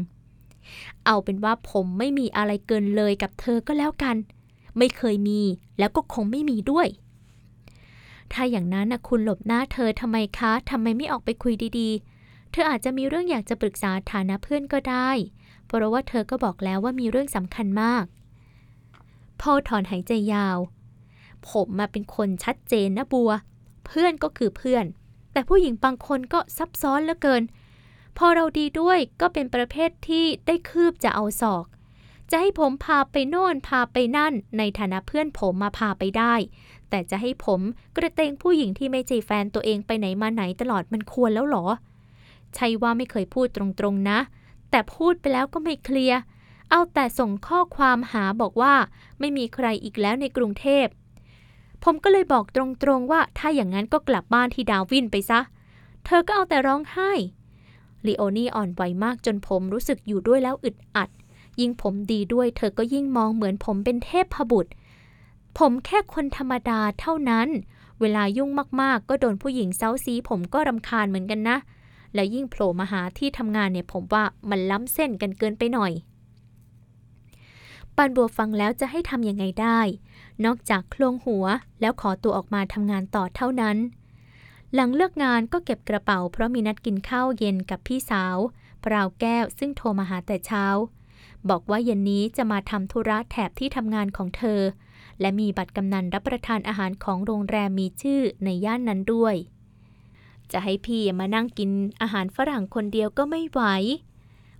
[1.06, 4.16] เอาเป็นว่าผมไม่มีอะไรเกินเลยกับเธอก็แล้วกัน
[4.78, 5.42] ไม่เคยมี
[5.80, 6.88] แล้วก็คงไม่มีด้วย
[8.34, 15.10] ถ้าอย่างนั้นนะคุณหลบหน้าเธอทำไมคะทำไมไม่ออกไปคุยดีๆ เธออาจจะมีเรื่องอยากจะปรึกษาฐานะเพื่อนก็ได้
[15.66, 18.04] เพราะว่าเธอก็บอกแล้วว่ามีเรื่องสำคัญมาก
[19.42, 20.58] พ่อถอนหายใจยาว
[21.50, 23.32] ผมมาเป็นคนชัดเจนนะบัว
[23.86, 24.86] เพื่อนก็คือเพื่อน
[25.32, 27.44] แต่ผู้หญิงบางคนก็ซับซ้อนเหลือเกิน
[28.18, 31.66] พอเราดีด้วยก็เป็นประเภทที่ได้คืบจะเอาศอก
[32.32, 36.34] จะให้ผมพาไปโน่นพาไปนั่น ในฐานะเพื่อนผมมาพาไปได้
[36.92, 37.62] แต่จะให้ผม
[37.98, 41.66] กระเตงผู้หญิงที่ไม่ใช่แฟนตัวเองไปไหนมาไหนตลอดมันควรแล้วหรอ
[42.56, 44.20] ใช่ว่าไม่เคยพูดตรงๆนะ
[44.72, 46.20] แต่พูดไปแล้วก็ไม่เคลียร์
[46.70, 48.74] เอาแต่ส่งข้อความหาบอกว่า
[49.20, 50.88] ไม่มีใครอีกแล้วในกรุงเทพ
[51.84, 55.39] ผมก็เลยบอกตรงๆว่าถ้าอย่างนั้นก็กลับบ้านที่ดาวินไปซะ
[56.06, 57.12] เธอก็เอาแต่ร้องไห้
[58.06, 61.10] ลีโอนี่อ่อนไหวมากจนผมรู้สึกอยู่ด้วยแล้วอึดอัด
[61.60, 64.72] ยิ่งผมดีด้วยเธอก็ยิ่งมองเหมือนผมเป็นเทพพบุตร
[65.58, 67.47] ผมแค่คนธรรมดาเท่านั้น
[68.02, 68.49] เวลายุ่ง
[68.82, 71.58] มากๆ ก็โดนผู้หญิงเซ้าซีผมก็รำคาญเหมือนกันนะ
[72.14, 75.91] แล้วยิ่งโผล่มาหาที่ทำงานเนี่ยผมว่ามันล้ำเส้นกันเกินไปหน่อย
[77.95, 79.80] ปานบัวฟังแล้วจะให้ทำยังไงได้
[80.45, 81.45] นอกจากโคลงหัว
[81.82, 83.78] แล้วขอตัวออกมาทำงานต่อเท่านั้น
[84.74, 88.38] หลังเลิกงานก็เก็บกระเป๋า เพราะมีนัดกินข้าวเย็นกับพี่สาว
[88.84, 90.66] ปราวแก้วซึ่งโทรมาหาแต่เช้า
[91.49, 94.62] บอกว่าเย็นนี้จะมาทำธุระแถบที่ทำงานของเธอ
[95.22, 99.36] และมีบัตรกำนันรับประทานอาหารของโรงแรมมีชื่อในย่านนั้นด้วย
[100.52, 101.70] จะให้พี่มานั่งกิน
[102.02, 103.62] อาหารฝรั่งคนเดียวก็ไม่ไหว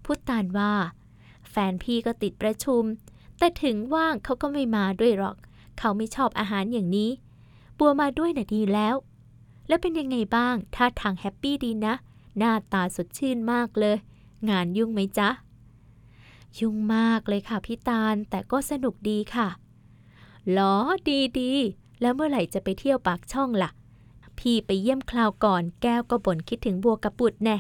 [0.06, 0.74] พุตตานว่า
[1.50, 2.84] แฟนพี่ก็ติดประชุม
[3.38, 5.36] แต่ถึงว่างเขาก็ไม่มาด้วยหรอก
[5.80, 7.10] เขาไม่ชอบอาหารอย่างนี้
[7.78, 8.96] บัวมาด้วยน่ะดีแล้ว
[9.68, 11.94] แล้วเป็นยังไงบ้างท่าทางแฮปปี้ดีนะ
[12.38, 13.98] หน้าตาสดชื่นมากเลย
[14.50, 15.30] งานยุ่งไหมจ๊ะ
[16.60, 19.48] ยุ่งมากเลยค่ะพี่ตาลแต่ก็สนุกดีค่ะ
[20.50, 20.76] หรอ
[21.10, 21.52] ดีดี
[22.02, 23.70] แล้วเมื่อไหร่จะไปเที่ยวปากช่องล่ะ
[24.40, 27.58] พี่ไปเยี่ยมคราวก่อนแก้วก็บ่นคิดถึงบัวกับบุตรแน่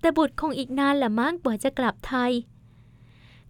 [0.00, 2.32] แต่บุตรคงอีกนานละมั้งกว่าจะกลับไทย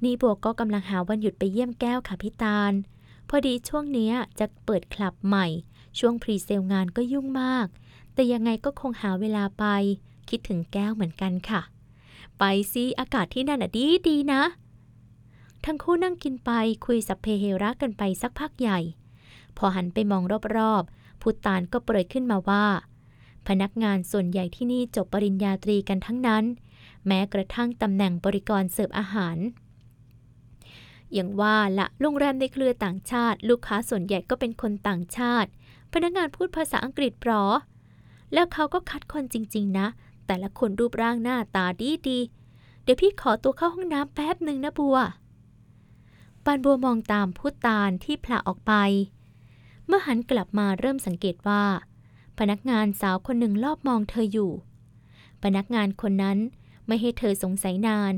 [0.03, 2.73] นี่บัวก็กำลังหาวันหยุดไปเยี่ยมแก้วค่ะพี่ตาล
[3.29, 5.47] พอดีช่วงเนี้ยจะเปิดคลับใหม่
[5.99, 7.67] ช่วงพรีเซลงานก็ยุ่งมาก
[8.15, 9.65] แต่ยังไงก็คงหาเวลาไป
[10.29, 11.61] คิดถึงแก้วเหมือนกันค่ะ
[12.39, 14.43] ไปสิอากาศที่นั่นอะดีดีนะ
[15.65, 16.51] ทั้งคู่นั่งกินไป
[16.87, 18.81] คุยสัพเพเฮระกันไปสักพักใหญ่
[19.57, 20.23] พอหันไปมอง
[20.59, 22.67] รอบๆพุตานก็เปรยขึ้นมาว่า
[23.49, 26.45] พนักงานส่วนใหญ่ที่นี่จบปริญญาตรีกันทั้งนั้น
[27.07, 29.37] แม้กระทั่งตำแหน่งบริกรเสิร์ฟอาหาร
[31.13, 35.49] อย่างว่าละโรงแรมในเครือต่างชาติ ลูกค้าส่วนใหญ่ก็เป็นคนต่างชาติ
[35.93, 37.43] พนักงานพูดภาษาอังกฤษปรอ
[38.33, 39.87] แล้วเขาก็คัดคนจริง ๆ นะ
[40.27, 44.99] แต่ละคนรูปร่างหน้าตาดีดีๆเดี๋ยวพี่ขอตัวเข้าห้องน้ำแป๊บหนึ่งนะบัว
[46.45, 48.73] ปานบัวมองตามผู้ตาลที่ผละออกไป
[49.87, 51.65] เมื่อหันกลับมาเริ่มสังเกตว่า
[52.39, 54.53] พนักงานสาวคนหนึ่งรอบมองเธออยู่
[55.43, 56.39] พนักงานคนนั้น
[56.87, 58.13] ไม่ให้เธอสงสัยนาน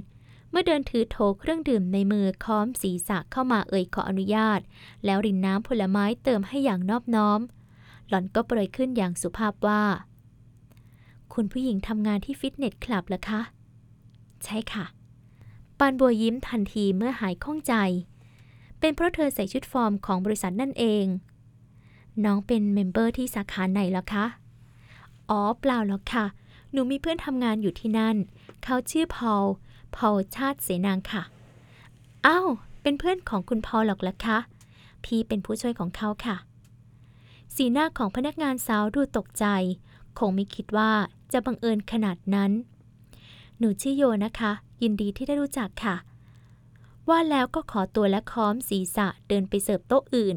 [0.50, 4.60] เมื่อเดินถือโถเครื่องดื่มในมือค้อมศีรษะเข้ามาเอ่ยขออนุญาต
[5.04, 7.40] แล้วรินน้ำผลไม้เติมให้อย่างนอบน้อม
[8.08, 9.82] หล่อนก็เปรยขึ้นอย่างสุภาพว่า
[11.34, 13.40] คุณผู้หญิงทำงานที่ฟิตเนสคลับเหรอคะ
[14.44, 14.84] ใช่ค่ะ
[15.78, 17.74] ปานบัวยิ้มทันทีเมื่อหายข้องใจ
[18.80, 21.06] เป็นเพราะเธอใส่ชุดฟอร์มของบริษัทนั่นเอง
[22.24, 24.26] น้องเป็น member ที่สาขาไหนเหรอคะ
[25.30, 26.24] อ๋อเปล่าหรอกค่ะ
[26.72, 28.16] หนูมีเพื่อนทำงานอยู่ที่นั่น
[28.64, 29.44] เขาชื่อพอล
[29.96, 31.22] พอลชาติเสนางค่ะ
[32.26, 32.48] อ้าว
[32.82, 34.38] เป็นเพื่อนของคุณพอลหรอกเหรอคะ
[35.04, 36.36] พี่เป็นผู้ช่วยของเขาค่ะ
[37.54, 39.44] สีหน้าของพนักงานสาวดูตกใจ
[40.18, 40.90] คงไม่คิดว่า
[41.32, 42.50] จะบังเอิญขนาดนั้น
[43.58, 44.52] หนูชื่อโยนะคะ
[44.82, 45.96] ยินดีที่ได้รู้จักค่ะ
[47.08, 50.36] ว่าแล้วก็ขอตัวและค้อมศีรษะเดินไปเสิร์ฟโต๊ะอื่น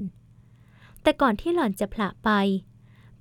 [1.01, 2.29] แต่ก่อนที่หล่อนจะผละไป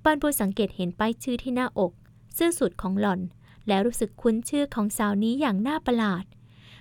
[0.03, 1.91] ปานบัวสังเกตเห็นป้ายชื่อที่หน้าอก
[2.33, 3.21] เสื้อสูทของหล่อน
[3.67, 6.23] แล้วรู้สึกคุ้นชื่อของสาวนี้อย่างน่าประหลาด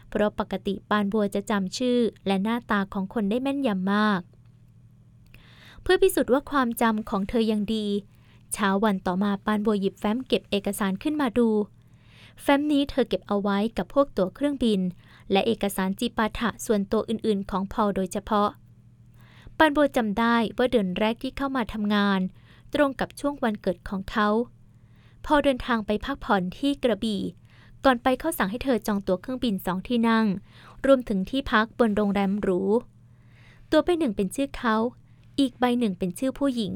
[0.08, 4.20] เพราะปกติปานบัวจะจำชื่อและหน้าตาของคนได้แม่นยำมาก
[5.82, 7.86] เพื่อพิสูจน์ว่าความจำของเธอยังดี
[8.52, 11.48] เช้าวันต่อมาปานบัวหยิบแฟ้มเก็บเอกสารขึ้นมาดู
[12.42, 14.80] แฟ้มนี้เธอเก็บเอาไว้กับพวกตั๋วเครื่องบิน
[15.32, 18.48] และเอกสารจีปาถะส่วนตัวอื่นๆ ของพอลโดยเฉพาะ
[19.58, 22.20] ปานโบจำได้ว่าเดือนแรกที่เข้ามาทำงาน
[22.74, 24.28] ตรงกับช่วงวันเกิดของเขา
[25.26, 27.22] พอเดินทางไปพักผ่อนที่กระบี่
[27.84, 30.26] ก่อนไปเขาสั่งให้เธอจองตั๋วเครื่องบินสองที่นั่ง
[30.86, 32.60] รวมถึงที่พักบนโรงแรมหรู
[33.70, 34.76] ตัวใบหนึ่งเป็นชื่อเขา
[35.40, 36.74] อีกใบหนึ่งเป็นชื่อผู้หญิง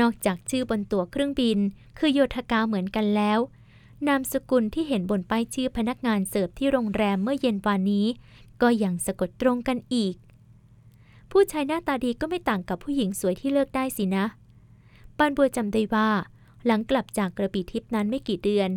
[0.00, 1.58] นอกจากชื่อบนตั๋วเครื่องบิน
[1.98, 3.38] คือโยธกาเหมือนกันแล้ว
[4.08, 8.06] นามสกุลที่เห็นบนป้ายชื่อพนักงานเสิร์ฟที่โรงแรมเมื่อเย็นวานนี้
[8.62, 10.14] ก็ยังสะกดตรงกันอีก
[11.30, 14.24] ผู้ชายหน้าตาดีก็ไม่ต่างกับผู้หญิงสวยที่เลิกได้สินะ
[15.18, 16.08] ปานบัวจำได้ว่า
[16.66, 18.70] หลังกลับจากกระบี่ทิพนั้นไม่กี่เดือน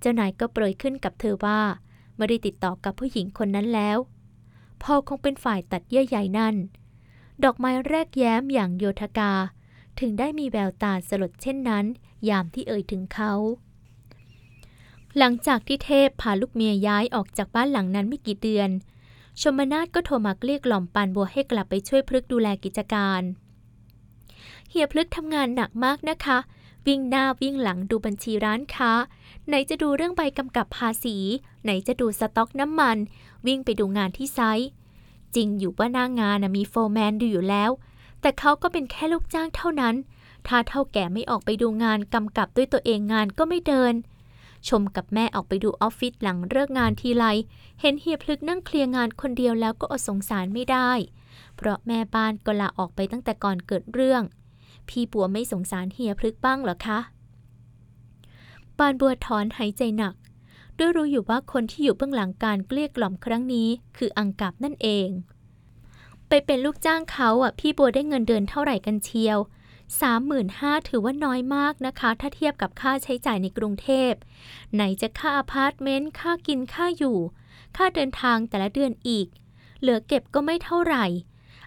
[0.00, 1.60] เจ้านายก็เปรยขึ้นกับเธอว่า
[2.16, 3.98] ไม่ได้ติดต่อกับผู้หญิงคนนั้นแล้ว
[4.82, 6.56] พอคงเป็นฝ่ายตัดเยื่อใยนั่น
[7.44, 9.32] ดอกไม้แรกแย้มอย่างโยธกา
[10.00, 11.84] ถึงได้มีแววตาสลดเช่นนั้น
[12.28, 13.32] ยามที่เอ่ยถึงเขา
[15.18, 18.70] หลังจากที่เทพพาลูกเมียย้ายออกจากบ้านหลังนั้นไม่กี่เดือน
[19.40, 23.22] ชมนาทก็โทรมาเกลี้ยกหล่อมปานบัวให้กลับไปช่วยพลึกดูแลกิจการ
[24.70, 26.38] เฮียพลึกทำงานหนักมากนะคะ
[26.86, 28.92] วิ่งหน้าวิ่งหลังดูบัญชีร้านค้า
[29.46, 31.16] ไหนจะดูเรื่องใบกำกับภาษี
[31.64, 32.96] ไหนจะดูสต็อกน้ำมัน
[33.46, 34.70] วิ่งไปดูงานที่ไซต์
[35.34, 37.70] จริงอยู่ว่าหน้างานนะมีโฟร์แมนดูอยู่แล้ว
[38.20, 39.94] แต่เขาก็เป็นแค่ลูกจ้างเท่านั้น
[40.46, 43.94] ถ้าเท่าแก่ไม่ออกไปดูงานกำกับด้วยตัวเองงานก็ไม่เดิน
[44.68, 47.24] ชมกับแม่ออกไปดูออฟฟิศหลังเลิกงานทีไร
[47.80, 50.90] เห็นเฮียพลึกนั่งเคลียร์งานคนเดียวแล้วก็อดสงสารไม่ได้
[51.56, 54.22] เพราะแม่บ้านก็ลาออกไปตั้งแต่ก่อนเกิดเรื่อง
[54.88, 56.98] พี่บัวไม่สงสารเฮียพลึกบ้างเหรอคะ
[58.78, 60.14] ปานบัวถอนหายใจหนัก
[60.78, 65.08] ด้วยรู้อยู่ว่าคนที่อยู่เบื้องหลังการเกลี้ยกล่อมครั้งนี้ คืออังกับนั่นเอง
[66.28, 69.38] ไปเป็นลูกจ้างเขาอะพี่บัวได้เงินเดือนเท่าไหร่กันเชียว
[70.00, 74.12] สามหมื่นห้าถือว่าน้อยมากนะคะ ถ้าเทียบกับค่าใช้จ่ายในกรุงเทพ
[74.74, 77.18] ไหนจะค่าอพาร์ตเมนต์ ค่ากิน ค่าอยู่
[77.76, 79.26] ค่าเดินทางแต่ละเดือนอีก
[79.80, 81.04] เหลือเก็บก็ไม่เท่าไหร่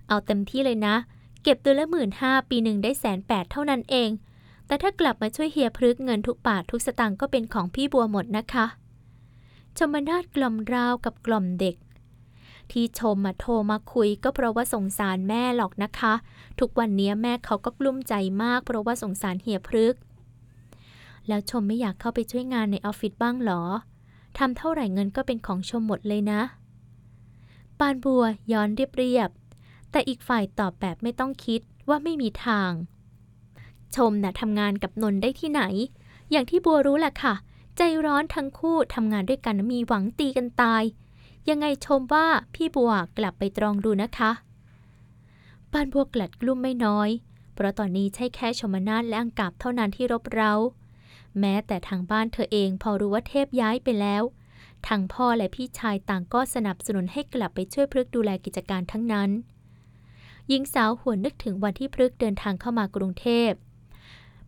[0.07, 0.95] เอาเต็มที่เลยนะ
[1.43, 4.09] เก็บเดือนละหมื่นห้าปีหนึ่งได้แสนแปดเท่านั้นเอง
[4.67, 8.65] แต่ถ้ากลับมาช่วยเฮียพลึกเงินทุกบาททุกสตางค์ก็เป็นของพี่บัวหมดนะคะ
[9.77, 11.75] ชมนาทกล่อมราวกับกล่อมเด็ก
[12.73, 16.13] ที่ชมมาโทรมาคุยก็เพราะว่าสงสารแม่หรอกนะคะ
[16.59, 18.13] ทุกวันนี้แม่เขาก็กลุ้มใจ
[18.43, 19.95] มากเพราะว่าสงสารเฮียพลึก
[21.27, 23.63] แล้วชมไม่อยากเข้าไปช่วยงานในออฟฟิศบ้างหรอ
[24.37, 26.41] ทำเท่าไหร่เงินก็เป็นของชมหมดเลยนะ
[27.79, 32.71] ปานบัวย้อนเรียบๆแต่อีกฝ่ายตอบแบบไม่ต้องคิดว่าไม่มีทาง
[33.95, 35.61] ชมน่ะทำงานกับนนท์ได้ที่ไหน
[36.31, 37.33] อย่างที่บัวรู้แหละค่ะ
[37.77, 40.83] ใจร้อนทั้งคู่ทำงานด้วยกันมีหวังตีกันตาย
[41.49, 44.31] ยังไงชมว่าพี่บัวกลับไปตรองดูนะคะ
[45.71, 47.09] ปานบัวกลัดกลุ้มไม่น้อย
[47.53, 50.53] เพราะตอนนี้ใช่แค่ชมนาทและอังกาบเท่านั้นที่รบเร้า
[51.39, 54.23] แม้แต่ทางบ้านเธอเองพอรู้ว่าเทพย้ายไปแล้ว
[54.87, 59.29] ทางพ่อและพี่ชายต่างก็สนับสนุนให้กลับไปช่วยพฤกดูแลกิจการทั้งนั้น
[60.49, 63.51] หญิงสาวหวนนึกถึงวันที่พฤกเดินทางเข้ามากรุงเทพ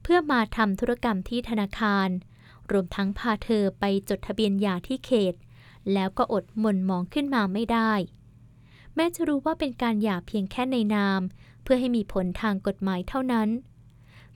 [0.01, 2.09] เพื่อมาทำธุรกรรมที่ธนาคาร
[2.71, 5.33] รวมทั้งพาเธอไปจดทะเบียนหย่าที่เขต
[5.93, 7.91] แล้วก็อดหม่นมองขึ้นมาไม่ได้
[8.95, 11.21] แม้จะรู้ว่าเป็นการหย่าเพียงแค่ในนาม
[11.63, 13.49] เพื่อให้มีผลทางกฎหมายเท่านั้น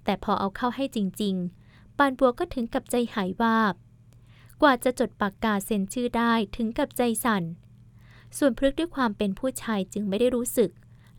[0.04, 1.36] แต่พอเอาเข้าให้จริง
[1.68, 3.74] ๆ ปานบัวก็ถึงกับใจหายวาบ
[4.62, 7.43] กว่าจะจดปากกาเซ็นชื่อได้ถึงกับใจสั่น
[8.38, 10.72] ส่วนพฤกษ์ด้วยความเป็นผู้ชายจึงไม่ได้รู้สึก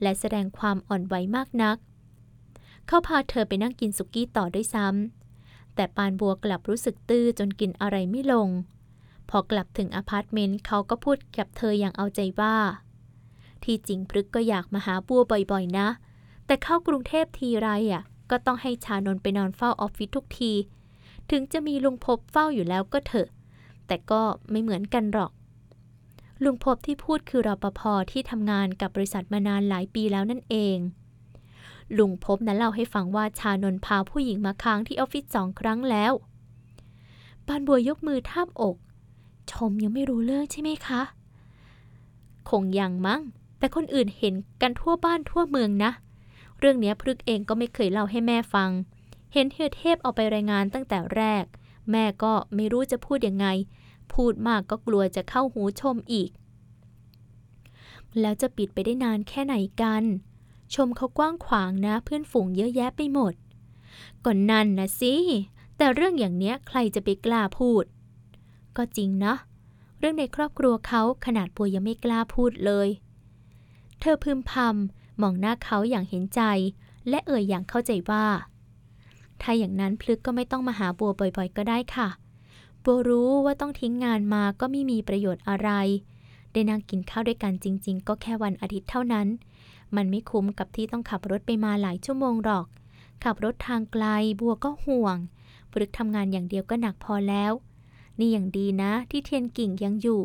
[0.02, 1.76] และแสดงความอ่อนไหวมากนัก
[2.86, 8.48] เขาพาเธอไปนั่งกินสุกี้ต่อด้วยซ้ำแต่ปานบัวกลับรู้สึกตื้อจนกินอะไรไม่ลง
[9.30, 12.56] พอกลับถึงอพาร์ตเมนต์เขาก็พูดกับเธออย่างเอาใจว่า
[13.64, 15.88] ที่จริงพฤกก็อยากมาหาบัวบ่อยๆนะ
[16.46, 20.52] แต่เข้ากรุงเทพทีไรอะ ก็ต้องให้ชานนไปนอนเฝ้าออฟฟิศทุกที
[21.30, 23.28] ถึงจะมีลุงพบเฝ้าอยู่แล้วก็เถอะ
[23.86, 25.32] แต่ก็ไม่เหมือนกันหรอก
[26.44, 27.80] ลุงพบที่พูดคือรปภ
[28.12, 30.76] ที่ทำงานกับบริษัทมานานหลายปีแล้วนั่นเอง
[31.98, 36.12] ลุงพบนั้นเล่าให้ฟังว่าชานนพาผู้หญิงมาค้างที่ออฟฟิศสองครั้งแล้ว
[37.46, 38.76] ปานบัวยกมือทาบอก
[39.52, 41.02] ชมยังไม่รู้เรื่องใช่ไหมคะ
[42.50, 43.20] คงยังมั้ง
[43.58, 45.90] แต่คนอื่นเห็นกันทั่วบ้านทั่วเมืองนะ
[46.58, 48.70] เรื่องเนี้ยพฤกเองก็ไม่เคยเล่าให้แม่ฟัง
[49.32, 51.44] เห็นเฮียเทพเอาไปรายงานตั้งแต่แรก
[51.90, 53.46] แม่ก็ไม่รู้จะพูดยังไง
[54.14, 56.30] พูดมากก็กลัวจะเข้าหูชมอีก
[58.20, 60.04] แล้วจะปิดไปได้นานแค่ไหนกัน
[60.74, 63.34] ชมเขากว้างขวางนะ เพื่อนฝูงเยอะแยะไปหมด
[64.24, 65.14] ก่อนนั่นนะสิ
[65.76, 67.84] แต่เรื่องอย่างเนี้ยใครจะไปกล้าพูด
[68.76, 69.34] ก็จริงนะ
[69.98, 72.88] เรื่องในครอบครัวเขาขนาดปัวยังไม่กล้าพูดเลย
[74.00, 76.42] เธอพึมพำมองหน้าเขาอย่างเห็นใจ
[77.08, 78.26] และเอ่ยอย่างเข้าใจว่า
[79.42, 82.08] ถ้าอย่างนั้นพลึกก็ไม่ต้องมาหาบัวบ่อยๆ ก็ได้ค่ะ
[82.84, 85.70] บัวรู้ว่าต้องทิ้งงานมาก็ไม่มีประโยชน์อะไร
[86.52, 89.26] ได้นั่งกินข้าวด้วยกันจริง ๆ ก็แค่วันอาทิตย์เท่านั้น
[89.96, 92.66] มันไม่คุ้มกับที่ต้องขับรถไปมาหลายชั่วโมงหรอก
[93.24, 94.04] ขับรถทางไกล
[94.40, 95.16] บัวก็ห่วง
[95.70, 97.52] พลึกทำงานอย่างเดียวก็หนักพอแล้ว
[98.18, 100.22] นี่อย่างดีนะที่เทียนกิ่งยังอยู่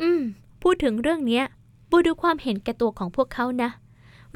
[0.00, 0.22] อืม
[0.62, 1.44] พูดถึงเรื่องเนี้ย
[1.90, 3.70] บัวดูความเห็นแก่ตัวของพวกเขานะ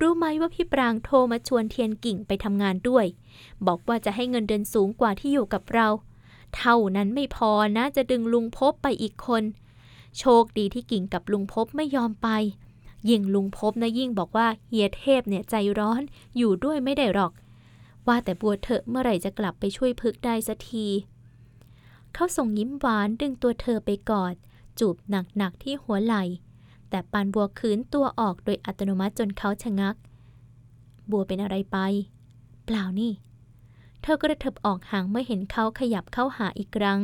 [0.01, 3.07] รู้ไหมว่าพี่ปรางโทรมาชวนเทียนกิ่งไปทำงานด้วย
[3.67, 5.89] บอกว่าจะให้เงินเดือนสูงกว่าที่อยู่กับเรา
[6.57, 9.43] เท่านั้นไม่พอนะจะดึงลุงพบไปอีกคน
[10.19, 12.29] โชคดีที่กิ่งกับลุงพบไม่ยอมไป
[13.11, 16.03] ยิ่งลุงพบนะยิ่งบอกว่าเฮียเทพเนี่ยใจร้อน
[16.37, 17.33] อยู่ด้วยไม่ได้หรอก
[18.07, 20.87] ว่าแต่บัวเถอะเมื่อไหร่จะกลับไปช่วยพึกได้สักที
[22.19, 24.35] เขาส่งยิ้มหวานดึงตัวเธอไปกอด
[24.79, 26.25] จูบหนักๆที่หัวไหล่
[26.91, 29.97] แต่ปานบัวขืนตัวออกโดยอัตโนมัติจนเขาชะงัก
[31.11, 31.79] บัวเป็นอะไรไป
[32.65, 33.13] เปล่านี่
[34.03, 37.01] เธอกระเถิบออกห่างเมื่อเห็นเขาขยับเข้าหาอีกครั้ง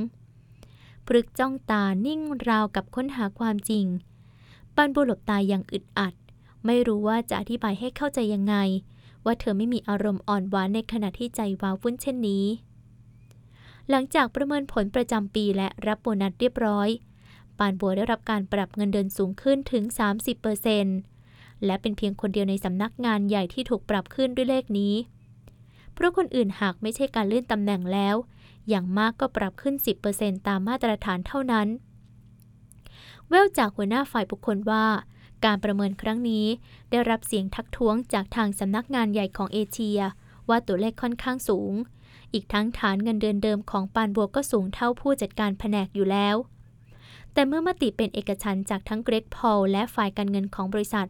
[1.06, 3.86] พรึกจ้องตานิ่งราวกับค้นหาความจริง
[4.76, 6.14] ปานบัวหลบตายอย่างอึดอัด
[6.64, 8.54] ไม่รู้ว่าจะอธิบายให้เข้าใจยังไง
[9.24, 12.44] ว่าเธอไม่มีอารมณ์อ่อนหวานในขณะที่ใจว้าวุ่นเช่นนี้
[13.90, 16.88] หลังจากประเมินผลประจำปีและรับโบนัสเรียบร้อย
[17.58, 19.84] ปานบัวได้รับการปรับเงินเดือนสูงขึ้นถึง
[20.74, 24.94] 30%และเป็นเพียงคนเดียวในสำนักงานใหญ่ที่ถูกปรับขึ้นด้วยเลขนี้
[25.92, 28.16] เพราะคนอื่นหากไม่ใช่การเลื่อนตำแหน่งแล้ว
[28.68, 29.74] อย่างมากก็ปรับขึ้น
[30.10, 31.68] 10%ตามมาตรฐานเท่านั้น
[33.28, 34.86] แววจากหัวหน้าฝ่ายบุคคลว่า
[35.44, 36.46] การประเมินครั้งนี้
[36.90, 40.00] ได้รับเสียงทักท้วงจากทางสำนักงานใหญ่ของเอเชีย
[40.48, 41.72] ว่าตัวเลขค่อนข้างสูง
[42.32, 46.36] อีกทั้งฐานเงินเดือนเดิมของปานบัวก็สูงเท่าผู้จัดการแผนกอยู่แล้ว
[47.32, 51.08] แต่เมื่อมติเป็นเอกฉันจากทั้งเกรกพอลและฝ่ายการเงินของบริษัท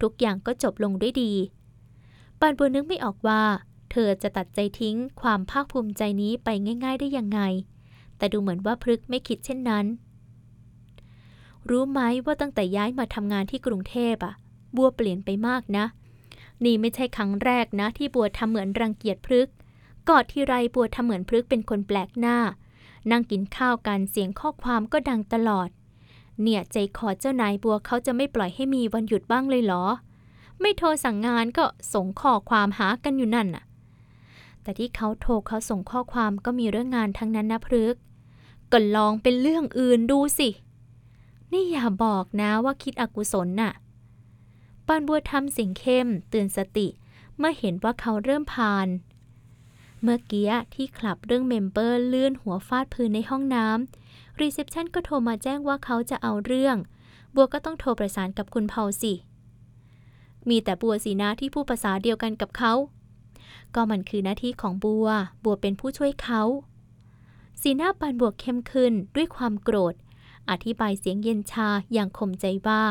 [0.00, 1.32] ทุกอย่างก็จบลงด้วยดี
[2.40, 3.42] ปานบัวนึกไม่ออกว่า
[3.90, 6.48] เธอจะตัดใจทิ้งความภาคภูมิใจนี้ไป
[6.84, 7.40] ง่าย ๆ ได้ยังไง
[8.16, 9.86] แต่ดูเหมือนว่าพฤกไม่คิดเช่นนั้น
[11.70, 14.34] รู้ไหมว่าตั้งแต่ย้ายมาทำงานที่กรุงเทพอะ
[14.76, 15.84] บัวเปลี่ยนไปมากนะ
[16.64, 19.48] นี่ไม่ใช่ครั้งแรกนะที่บัวทำเหมือนรังเกียจพฤก
[20.08, 22.38] กอดทีไรบัวทำเหมือนพฤกษ์เป็นคนแปลกหน้า
[23.10, 25.68] นั่งกินข้าวกันเสียงข้อความก็ดังตลอด
[26.42, 29.84] เนี่ยใจคอเจ้านายบัวเขาจะไม่ปล่อยให้มีวันหยุดบ้างเลยเหรอ
[30.60, 33.64] ไม่โทรสั่งงานก็ส่งข้อความหากันอยู่นั่นน่ะ
[34.62, 38.00] แต่ที่เขาโทรเขาส่งข้อความก็มีเรื่องงานทั้งนั้นนะพฤกษ์
[38.72, 40.48] ก็ลองเป็นเรื่องอื่นดูสิ
[41.52, 43.72] นี่อย่าบอกนะว่าคิดอกุศลน่ะ
[44.86, 46.88] ปานบัวทำเสียงเข้มเตือนสติ
[47.38, 48.88] เมื่อเห็นว่าเขาเริ่มพาน
[50.02, 56.76] เมื่อกี้ที่คลับเรื่อง member ลื่นหัวฟาดพื้นในห้องน้ำ reception ก็โทรมาแจ้งว่าเขาจะเอาเรื่อง
[57.34, 59.12] บัวก็ต้องโทรประสานกับคุณพอลสิ
[60.48, 62.72] มีแต่บัวสินะที่พูดภาษาเดียวกันกับเขา
[63.74, 65.08] ก็มันคือหน้าที่ของบัว
[65.44, 66.42] บัวเป็นผู้ช่วยเขา
[67.60, 69.94] สีหน้าปานบัวเข้มขึ้นด้วยความโกรธ
[70.50, 72.84] อธิบายเสียงเย็นชาอย่างข่มใจว่า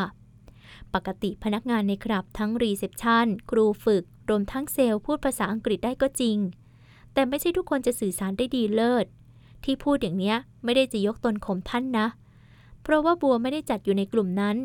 [0.93, 6.37] ปกติพนักงานในคลับทั้ง reception ครูฝึก รวมทั้งเซลล์พูดภาษาอังกฤษได้ก็จริง
[7.13, 9.05] แต่ไม่ใช่ทุกคนจะสื่อสารได้ดีเลิศ
[9.63, 12.07] ที่พูดอย่างเนี้ยไม่ได้จะยกตนข่มท่านนะ
[12.81, 14.57] เพราะว่าบัวไม่ได้จัดอยู่ในกลุ่มนั้น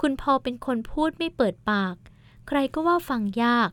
[0.00, 1.94] คุณพอลเป็นคนพูดไม่เปิดปาก
[2.48, 3.70] ใครก็ว่าฟังยาก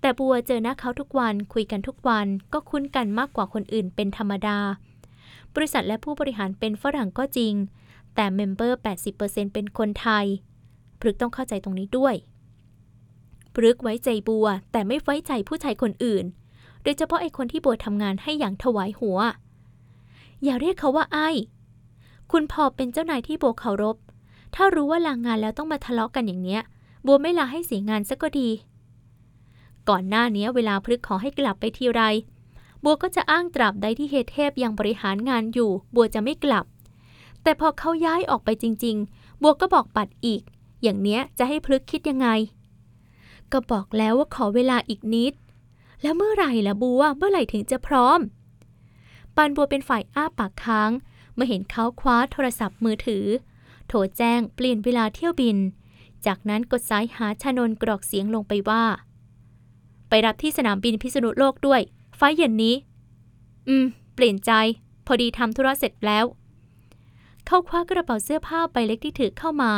[0.00, 4.58] แต่บัวเจอหน้าเขาทุกวันคุยกันทุกวันก็คุ้นกันมากกว่าคนอื่นเป็นธรรมดา
[5.54, 7.54] บริษัทและผู้บริหารเป็นฝรั่งก็จริง
[8.14, 8.78] แต่เมมเบอร์
[9.16, 10.26] 80%เป็นคนไทย
[11.00, 12.14] พฤกต้องเข้าใจตรงนี้ด้วย
[13.54, 16.24] พฤกไว้ใจบัวแต่ไม่ไว้ใจผู้ชายคนอื่น
[16.82, 19.18] โดยเฉพาะไอ้คนที่บัวทำงานให้อย่างถวายหัว
[20.44, 21.28] อย่าเรียกเขาว่าไอ้
[22.32, 23.96] คุณพอเป็นเจ้านายที่บัวเคารพ
[24.54, 26.62] ถ้ารู้ว่าลางงานแล้วต้องมาทะเลาะกันอย่างเนี้ย
[27.06, 28.48] บัวไม่ลาให้เสียงานซะก็ดี
[29.88, 32.02] ก่อนหน้านี้เวลาพฤกขอให้กลับไปทีไร
[32.84, 36.64] บัวก็จะอ้างตราบใดที่เฮเทพยังบริหารงานอยู่ บัวจะไม่กลับ
[37.42, 40.42] แต่พอเขาย้ายออกไปจริง ๆ บัวก็บอกปัดอีก
[40.82, 42.28] อย่างเนี้ยจะให้พลึกคิดยังไง
[43.52, 45.34] ก็บอกแล้วว่าขอเวลาอีกนิด
[46.02, 48.18] แล้วเมื่อไหร่ล่ะบัว เมื่อไหร่ถึงจะพร้อม
[49.36, 50.90] ปานบัวเป็นฝ่ายอ้าปากค้าง
[51.34, 53.26] เมื่อเห็นเขาคว้าโทรศัพท์มือถือ
[53.88, 55.56] โทรแจ้งเปลี่ยนเวลาเที่ยวบิน
[56.26, 58.84] จากนั้นกดสายหาชานนกรอกเสียงลงไปว่า
[60.08, 61.80] ไปรับที่สนามบินพิษณุโลกด้วย
[62.16, 62.74] ไฟเย็นนี้
[63.68, 63.84] อืม
[64.14, 64.52] เปลี่ยนใจ
[65.06, 66.24] พอดีทำธุระเสร็จแล้ว
[67.46, 69.72] เขาคว้ากระเป๋าเสื้อผ้าใบเล็กที่ถือเข้ามา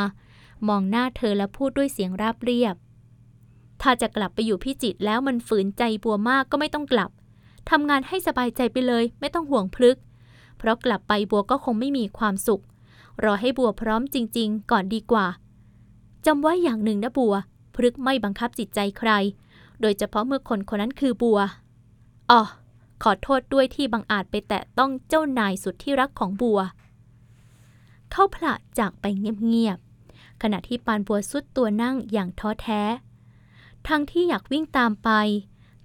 [0.67, 2.75] มองหน้าเธอและพูดด้วยเสียงราบเรียบ
[3.81, 7.09] ถ้าจะกลับไปอยู่พิจิตแล้วมันฝืนใจบัวมากก็ไม่ต้องกลับ
[7.69, 9.97] ทำงานให้สบายใจไปเลย ไม่ต้องห่วงพลึก
[10.57, 12.63] เพราะกลับไปบัวก็คงไม่มีความสุข
[13.23, 15.25] รอให้บัวพร้อมจริง ๆ ก่อนดีกว่า
[16.25, 17.33] จำไว้อย่างหนึ่งนะบัว
[17.75, 19.11] พลึกไม่บังคับจิตใจใคร
[19.81, 21.39] โดยเฉพาะเมื่อคนคนนั้นคือบัว
[22.31, 22.41] อ๋อ
[23.03, 26.59] ขอโทษด้วยที่บังอาจไปแตะต้องเจ้านายสุดที่รักของบัว
[28.11, 32.81] เข้าผละจากไปเงียบๆขณะที่ปานบัวสุดตัวนั่งอย่างท้อแท้
[33.87, 35.09] ทั้งที่อยากวิ่งตามไป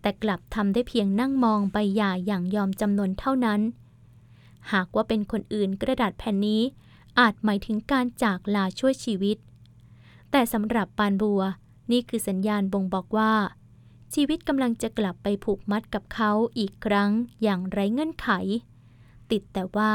[0.01, 3.61] แต่กลับทำได้เพียงนั่งมองใบหย่าอย่างยอมจำนนเท่านั้น
[4.73, 6.63] หากว่าเป็นคนอื่นกระดาษแผ่นนี้
[7.19, 9.37] อาจหมายถึงการจากลาช่วยชีวิต
[10.31, 11.43] แต่สำหรับปานบัว
[11.91, 13.33] นี่คือสัญญาณบ่งบอกว่า
[14.15, 17.11] ชีวิตกำลังจะกลับไปผูกมัดกับเขาอีกครั้ง
[17.43, 18.29] อย่างไร้เงื่อนไข
[19.31, 19.93] ติดแต่ว่า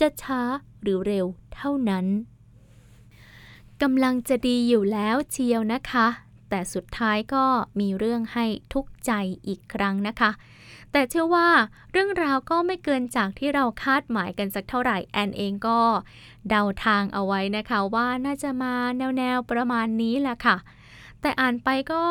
[0.00, 0.40] จะช้า
[0.82, 2.06] หรือเร็วเท่านั้น
[3.82, 6.06] กำลังจะดีอยู่แล้วเชียวนะคะ
[6.56, 7.44] แต่สุดท้ายก็
[7.80, 9.12] มีเรื่องให้ทุกข์ใจ
[9.46, 10.30] อีกครั้งนะคะ
[10.92, 11.48] แต่เชื่อว่า
[11.92, 15.80] เรื่องราวก็ไม่เกินจากที่เราคาดหมายกันสักเท่าไหร่แอนเองก็
[16.48, 18.74] เดาทางเอาไว้นะคะว่าน่าจะมา
[19.18, 20.56] แนวๆประมาณนี้แหละค่ะ
[21.20, 22.02] แต่อ่านไปก็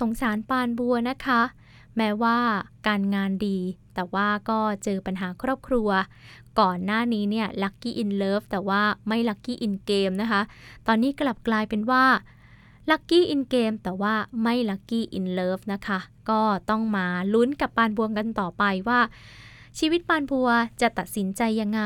[0.00, 1.42] สงสารปานบัวนะคะ
[1.96, 2.38] แม้ว่า
[2.86, 3.58] การงานดี
[3.94, 5.88] แต่ว่าก็เจอปัญหาครอบครัว
[6.60, 10.42] ก่อนหน้านี้เนี่ย lucky in love แต่ว่าไม่ lucky in game นะคะ
[10.86, 12.04] ตอนนี้กลับกลายเป็นว่า
[12.90, 15.98] lucky in game แต่ว่าไม่ lucky in love นะคะ
[16.30, 19.00] ก็ต้องมาลุ้นกับปานบัวกันต่อไปว่า
[19.78, 20.48] ชีวิตปานบัว
[20.80, 21.82] จะตัดสินใจยังไง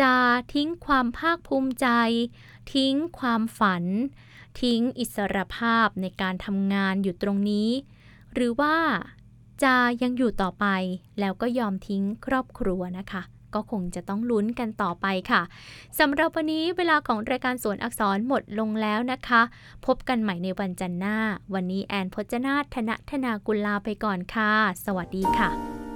[0.00, 0.12] จะ
[0.54, 1.88] ทิ้งความภาคภูมิใจ
[2.74, 3.84] ทิ้งความฝัน
[4.60, 7.70] ทิ้งอิสรภาพในการทำงานอยู่ตรงนี้
[8.34, 8.76] หรือว่า
[9.62, 10.66] จะยังอยู่ต่อไป
[11.20, 13.22] แล้วก็ยอมทิ้งครอบครัวนะคะ
[13.54, 15.42] ก็คงจะต้องลุ้นกันต่อไปค่ะ
[15.98, 19.42] สำหรับวันนี้เวลาของรายการสวนอักษรหมดลงแล้วนะคะ
[19.86, 21.16] พบกันใหม่ในวันจันทร์หน้า
[21.54, 24.52] วันนี้แอนพจนาธนธนากุลลาไปก่อนค่ะ
[24.84, 25.87] สวัสดีค่ะ